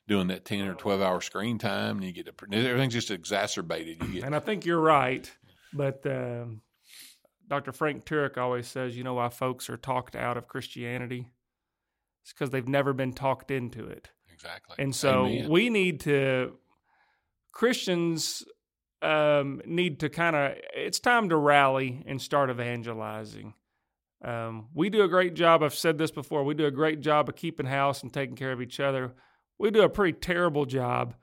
doing 0.08 0.27
that 0.27 0.45
10 0.45 0.67
or 0.67 0.75
12 0.75 1.01
hour 1.01 1.21
screen 1.21 1.58
time, 1.58 1.97
and 1.97 2.05
you 2.05 2.12
get 2.12 2.25
to, 2.25 2.58
everything's 2.58 2.93
just 2.93 3.10
exacerbated. 3.10 3.99
Get 4.12 4.23
And 4.23 4.36
I 4.36 4.39
think 4.39 4.65
you're 4.65 4.81
right. 4.81 5.29
But 5.73 6.05
um, 6.05 6.62
Dr. 7.47 7.71
Frank 7.71 8.05
Turek 8.05 8.38
always 8.38 8.67
says, 8.67 8.97
you 8.97 9.03
know 9.03 9.15
why 9.15 9.29
folks 9.29 9.69
are 9.69 9.77
talked 9.77 10.15
out 10.15 10.38
of 10.38 10.47
Christianity? 10.47 11.27
It's 12.23 12.34
because 12.34 12.49
they've 12.49 12.67
never 12.67 12.93
been 12.93 13.13
talked 13.13 13.51
into 13.51 13.86
it. 13.86 14.10
exactly. 14.34 14.75
And 14.79 14.95
so 14.95 15.27
Amen. 15.27 15.49
we 15.49 15.69
need 15.69 15.99
to, 16.01 16.58
Christians 17.51 18.43
um, 19.01 19.62
need 19.65 19.99
to 19.99 20.10
kind 20.10 20.36
of, 20.36 20.53
it's 20.75 20.99
time 20.99 21.29
to 21.29 21.38
rally 21.38 22.03
and 22.08 22.21
start 22.21 22.49
evangelizing. 22.49 23.53
Um, 24.23 24.69
we 24.73 24.89
do 24.89 25.03
a 25.03 25.08
great 25.08 25.36
job, 25.36 25.62
I've 25.62 25.75
said 25.75 25.99
this 25.99 26.10
before, 26.10 26.43
we 26.43 26.55
do 26.55 26.65
a 26.65 26.71
great 26.71 26.99
job 26.99 27.29
of 27.29 27.36
keeping 27.36 27.67
house 27.67 28.01
and 28.01 28.12
taking 28.12 28.36
care 28.36 28.51
of 28.51 28.62
each 28.62 28.79
other. 28.79 29.13
We 29.60 29.69
do 29.69 29.84
a 29.84 29.89
pretty 29.89 30.17
terrible 30.17 30.65
job 30.65 31.13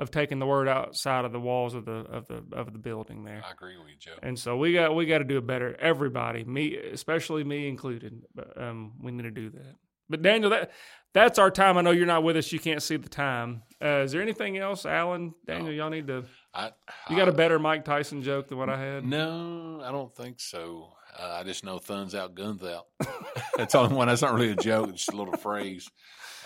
of 0.00 0.10
taking 0.10 0.38
the 0.40 0.46
word 0.46 0.66
outside 0.66 1.24
of 1.24 1.30
the 1.32 1.38
walls 1.40 1.74
of 1.74 1.84
the 1.84 1.92
of 1.92 2.26
the 2.26 2.42
of 2.52 2.72
the 2.72 2.78
building 2.78 3.22
there. 3.24 3.42
I 3.46 3.52
agree 3.52 3.76
with 3.78 3.88
you, 3.90 3.96
Joe. 3.98 4.18
And 4.22 4.36
so 4.38 4.56
we 4.56 4.72
got 4.72 4.94
we 4.96 5.06
got 5.06 5.18
to 5.18 5.24
do 5.24 5.38
it 5.38 5.46
better. 5.46 5.76
Everybody, 5.78 6.42
me 6.44 6.76
especially 6.76 7.44
me 7.44 7.68
included. 7.68 8.22
But 8.34 8.60
um, 8.60 8.92
we 9.00 9.12
need 9.12 9.22
to 9.22 9.30
do 9.30 9.50
that. 9.50 9.76
But 10.08 10.22
Daniel, 10.22 10.50
that 10.50 10.72
that's 11.14 11.38
our 11.38 11.50
time. 11.52 11.76
I 11.76 11.82
know 11.82 11.92
you're 11.92 12.06
not 12.06 12.24
with 12.24 12.36
us. 12.36 12.50
You 12.50 12.58
can't 12.58 12.82
see 12.82 12.96
the 12.96 13.08
time. 13.08 13.62
Uh, 13.82 14.02
is 14.04 14.12
there 14.12 14.22
anything 14.22 14.58
else, 14.58 14.84
Allen? 14.84 15.34
Daniel, 15.46 15.72
y'all 15.72 15.90
need 15.90 16.06
to. 16.08 16.24
I, 16.52 16.70
You 17.08 17.16
got 17.16 17.28
a 17.28 17.32
I- 17.32 17.34
better 17.36 17.58
Mike 17.60 17.84
Tyson 17.84 18.22
joke 18.22 18.48
than 18.48 18.58
what 18.58 18.68
I 18.68 18.78
had. 18.80 19.04
No, 19.04 19.80
I 19.84 19.92
don't 19.92 20.12
think 20.14 20.40
so. 20.40 20.92
Uh, 21.18 21.38
I 21.40 21.44
just 21.44 21.64
know 21.64 21.78
thuns 21.78 22.14
out, 22.14 22.34
guns 22.34 22.62
out. 22.64 22.86
That's 23.56 23.74
only 23.74 23.94
one. 23.94 24.08
That's 24.08 24.22
not 24.22 24.34
really 24.34 24.50
a 24.50 24.56
joke. 24.56 24.88
It's 24.90 24.98
just 25.04 25.12
a 25.12 25.16
little 25.16 25.36
phrase. 25.36 25.88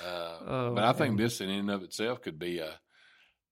Uh, 0.06 0.36
Oh, 0.46 0.74
but 0.74 0.84
I 0.84 0.92
think 0.92 1.16
this 1.18 1.40
in 1.40 1.48
and 1.50 1.70
of 1.70 1.82
itself 1.82 2.20
could 2.22 2.38
be 2.38 2.58
a, 2.58 2.70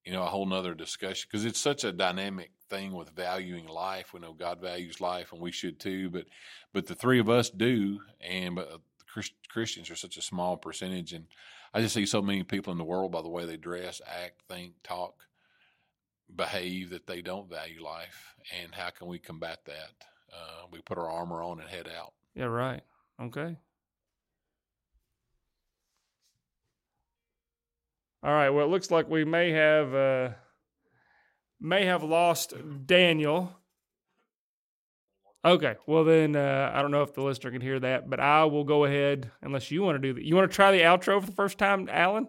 you 0.05 0.11
know, 0.11 0.23
a 0.23 0.27
whole 0.27 0.45
nother 0.45 0.73
discussion 0.73 1.27
because 1.31 1.45
it's 1.45 1.59
such 1.59 1.83
a 1.83 1.91
dynamic 1.91 2.51
thing 2.69 2.93
with 2.93 3.09
valuing 3.11 3.67
life. 3.67 4.13
We 4.13 4.19
know 4.19 4.33
God 4.33 4.59
values 4.59 4.99
life, 4.99 5.31
and 5.31 5.41
we 5.41 5.51
should 5.51 5.79
too. 5.79 6.09
But, 6.09 6.25
but 6.73 6.87
the 6.87 6.95
three 6.95 7.19
of 7.19 7.29
us 7.29 7.49
do, 7.49 7.99
and 8.19 8.55
but 8.55 8.81
Christ, 9.07 9.33
Christians 9.49 9.89
are 9.89 9.95
such 9.95 10.17
a 10.17 10.21
small 10.21 10.57
percentage, 10.57 11.13
and 11.13 11.25
I 11.73 11.81
just 11.81 11.93
see 11.93 12.05
so 12.05 12.21
many 12.21 12.43
people 12.43 12.71
in 12.71 12.77
the 12.77 12.83
world 12.83 13.11
by 13.11 13.21
the 13.21 13.29
way 13.29 13.45
they 13.45 13.57
dress, 13.57 14.01
act, 14.05 14.41
think, 14.49 14.73
talk, 14.83 15.15
behave 16.35 16.89
that 16.89 17.07
they 17.07 17.21
don't 17.21 17.49
value 17.49 17.83
life. 17.83 18.35
And 18.61 18.73
how 18.73 18.89
can 18.89 19.07
we 19.07 19.19
combat 19.19 19.59
that? 19.65 20.05
Uh, 20.31 20.65
we 20.71 20.81
put 20.81 20.97
our 20.97 21.09
armor 21.09 21.43
on 21.43 21.59
and 21.59 21.69
head 21.69 21.87
out. 21.87 22.13
Yeah, 22.35 22.45
right. 22.45 22.81
Okay. 23.21 23.57
All 28.23 28.31
right. 28.31 28.49
Well, 28.49 28.65
it 28.65 28.69
looks 28.69 28.89
like 28.89 29.09
we 29.09 29.25
may 29.25 29.51
have 29.51 29.93
uh, 29.93 30.29
may 31.59 31.85
have 31.85 32.03
lost 32.03 32.53
Daniel. 32.85 33.51
Okay. 35.43 35.75
Well, 35.85 36.05
then 36.05 36.37
uh, 36.37 36.71
I 36.73 36.81
don't 36.81 36.91
know 36.91 37.03
if 37.03 37.13
the 37.13 37.21
listener 37.21 37.51
can 37.51 37.59
hear 37.59 37.81
that, 37.81 38.09
but 38.09 38.21
I 38.21 38.45
will 38.45 38.63
go 38.63 38.85
ahead 38.85 39.29
unless 39.41 39.71
you 39.71 39.81
want 39.81 39.95
to 39.95 39.99
do 39.99 40.13
that. 40.13 40.23
You 40.23 40.37
want 40.37 40.49
to 40.49 40.55
try 40.55 40.71
the 40.71 40.83
outro 40.83 41.19
for 41.19 41.25
the 41.25 41.35
first 41.35 41.57
time, 41.57 41.89
Allen? 41.91 42.27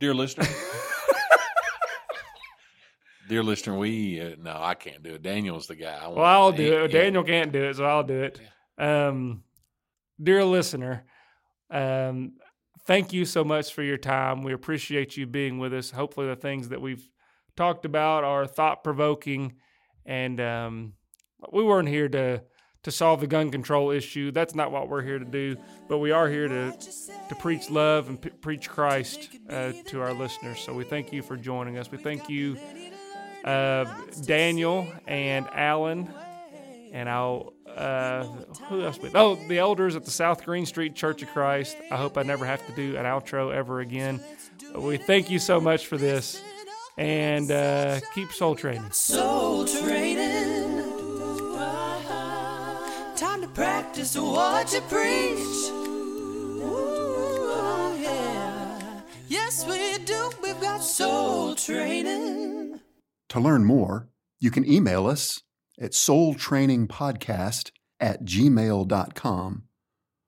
Dear 0.00 0.14
listener, 0.14 0.46
dear 3.28 3.44
listener, 3.44 3.76
we 3.76 4.18
uh, 4.18 4.34
no, 4.40 4.56
I 4.58 4.74
can't 4.74 5.02
do 5.02 5.10
it. 5.10 5.22
Daniel's 5.22 5.66
the 5.66 5.76
guy. 5.76 6.08
Well, 6.08 6.24
I'll 6.24 6.52
do 6.52 6.84
it. 6.84 6.88
Daniel 6.88 7.22
can't 7.22 7.52
do 7.52 7.64
it, 7.64 7.76
so 7.76 7.84
I'll 7.84 8.02
do 8.02 8.22
it. 8.22 8.40
Um, 8.78 9.44
dear 10.20 10.42
listener, 10.42 11.04
um, 11.70 12.32
thank 12.86 13.12
you 13.12 13.24
so 13.24 13.44
much 13.44 13.72
for 13.72 13.82
your 13.82 13.98
time. 13.98 14.42
We 14.42 14.52
appreciate 14.52 15.16
you 15.16 15.26
being 15.26 15.58
with 15.58 15.72
us. 15.74 15.90
Hopefully, 15.90 16.26
the 16.26 16.36
things 16.36 16.68
that 16.70 16.80
we've 16.80 17.08
talked 17.56 17.84
about 17.84 18.24
are 18.24 18.46
thought 18.46 18.82
provoking, 18.84 19.54
and 20.06 20.40
um, 20.40 20.92
we 21.52 21.62
weren't 21.64 21.88
here 21.88 22.08
to 22.08 22.42
to 22.82 22.90
solve 22.90 23.20
the 23.20 23.26
gun 23.26 23.50
control 23.50 23.90
issue. 23.90 24.30
That's 24.30 24.54
not 24.54 24.72
what 24.72 24.88
we're 24.88 25.02
here 25.02 25.18
to 25.18 25.24
do. 25.24 25.56
But 25.88 25.98
we 25.98 26.12
are 26.12 26.28
here 26.28 26.48
to 26.48 26.72
to 27.28 27.34
preach 27.36 27.70
love 27.70 28.08
and 28.08 28.20
p- 28.20 28.30
preach 28.30 28.68
Christ 28.70 29.28
uh, 29.48 29.72
to 29.86 30.00
our 30.00 30.14
listeners. 30.14 30.60
So 30.60 30.72
we 30.72 30.84
thank 30.84 31.12
you 31.12 31.22
for 31.22 31.36
joining 31.36 31.76
us. 31.78 31.90
We 31.90 31.98
thank 31.98 32.28
you, 32.30 32.56
uh, 33.44 33.84
Daniel 34.24 34.88
and 35.06 35.46
Allen 35.52 36.12
And 36.92 37.08
I'll, 37.08 37.52
uh, 37.76 38.24
who 38.68 38.82
else? 38.84 38.98
With? 38.98 39.14
Oh, 39.14 39.36
the 39.48 39.58
elders 39.58 39.96
at 39.96 40.04
the 40.04 40.10
South 40.10 40.44
Green 40.44 40.66
Street 40.66 40.94
Church 40.94 41.22
of 41.22 41.28
Christ. 41.30 41.76
I 41.90 41.96
hope 41.96 42.16
I 42.18 42.22
never 42.22 42.44
have 42.44 42.64
to 42.66 42.72
do 42.72 42.96
an 42.96 43.04
outro 43.04 43.52
ever 43.54 43.80
again. 43.80 44.20
We 44.74 44.96
thank 44.96 45.30
you 45.30 45.38
so 45.38 45.60
much 45.60 45.86
for 45.86 45.96
this. 45.96 46.40
And 46.96 47.50
uh, 47.50 48.00
keep 48.14 48.30
soul 48.32 48.54
training. 48.54 48.90
Soul 48.90 49.64
training. 49.64 50.82
Time 53.16 53.42
to 53.42 53.48
practice 53.48 54.16
what 54.16 54.72
you 54.72 54.80
preach. 54.82 55.70
Ooh, 56.62 57.96
yeah. 58.00 59.00
Yes, 59.28 59.66
we 59.66 59.98
do. 60.04 60.30
We've 60.42 60.60
got 60.60 60.82
soul 60.82 61.54
training. 61.54 62.80
To 63.30 63.40
learn 63.40 63.64
more, 63.64 64.08
you 64.40 64.50
can 64.50 64.70
email 64.70 65.06
us 65.06 65.42
at 65.80 65.92
soultrainingpodcast 65.92 67.70
at 67.98 68.24
gmail.com 68.24 69.64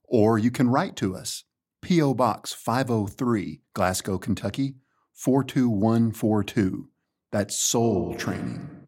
or 0.05 0.39
you 0.39 0.51
can 0.51 0.69
write 0.69 0.95
to 0.97 1.17
us, 1.17 1.45
P.O. 1.81 2.15
Box 2.15 2.53
503, 2.53 3.63
Glasgow, 3.75 4.19
Kentucky 4.19 4.75
42142. 5.15 6.89
That's 7.31 7.59
Soul 7.59 8.15
Training. 8.17 8.82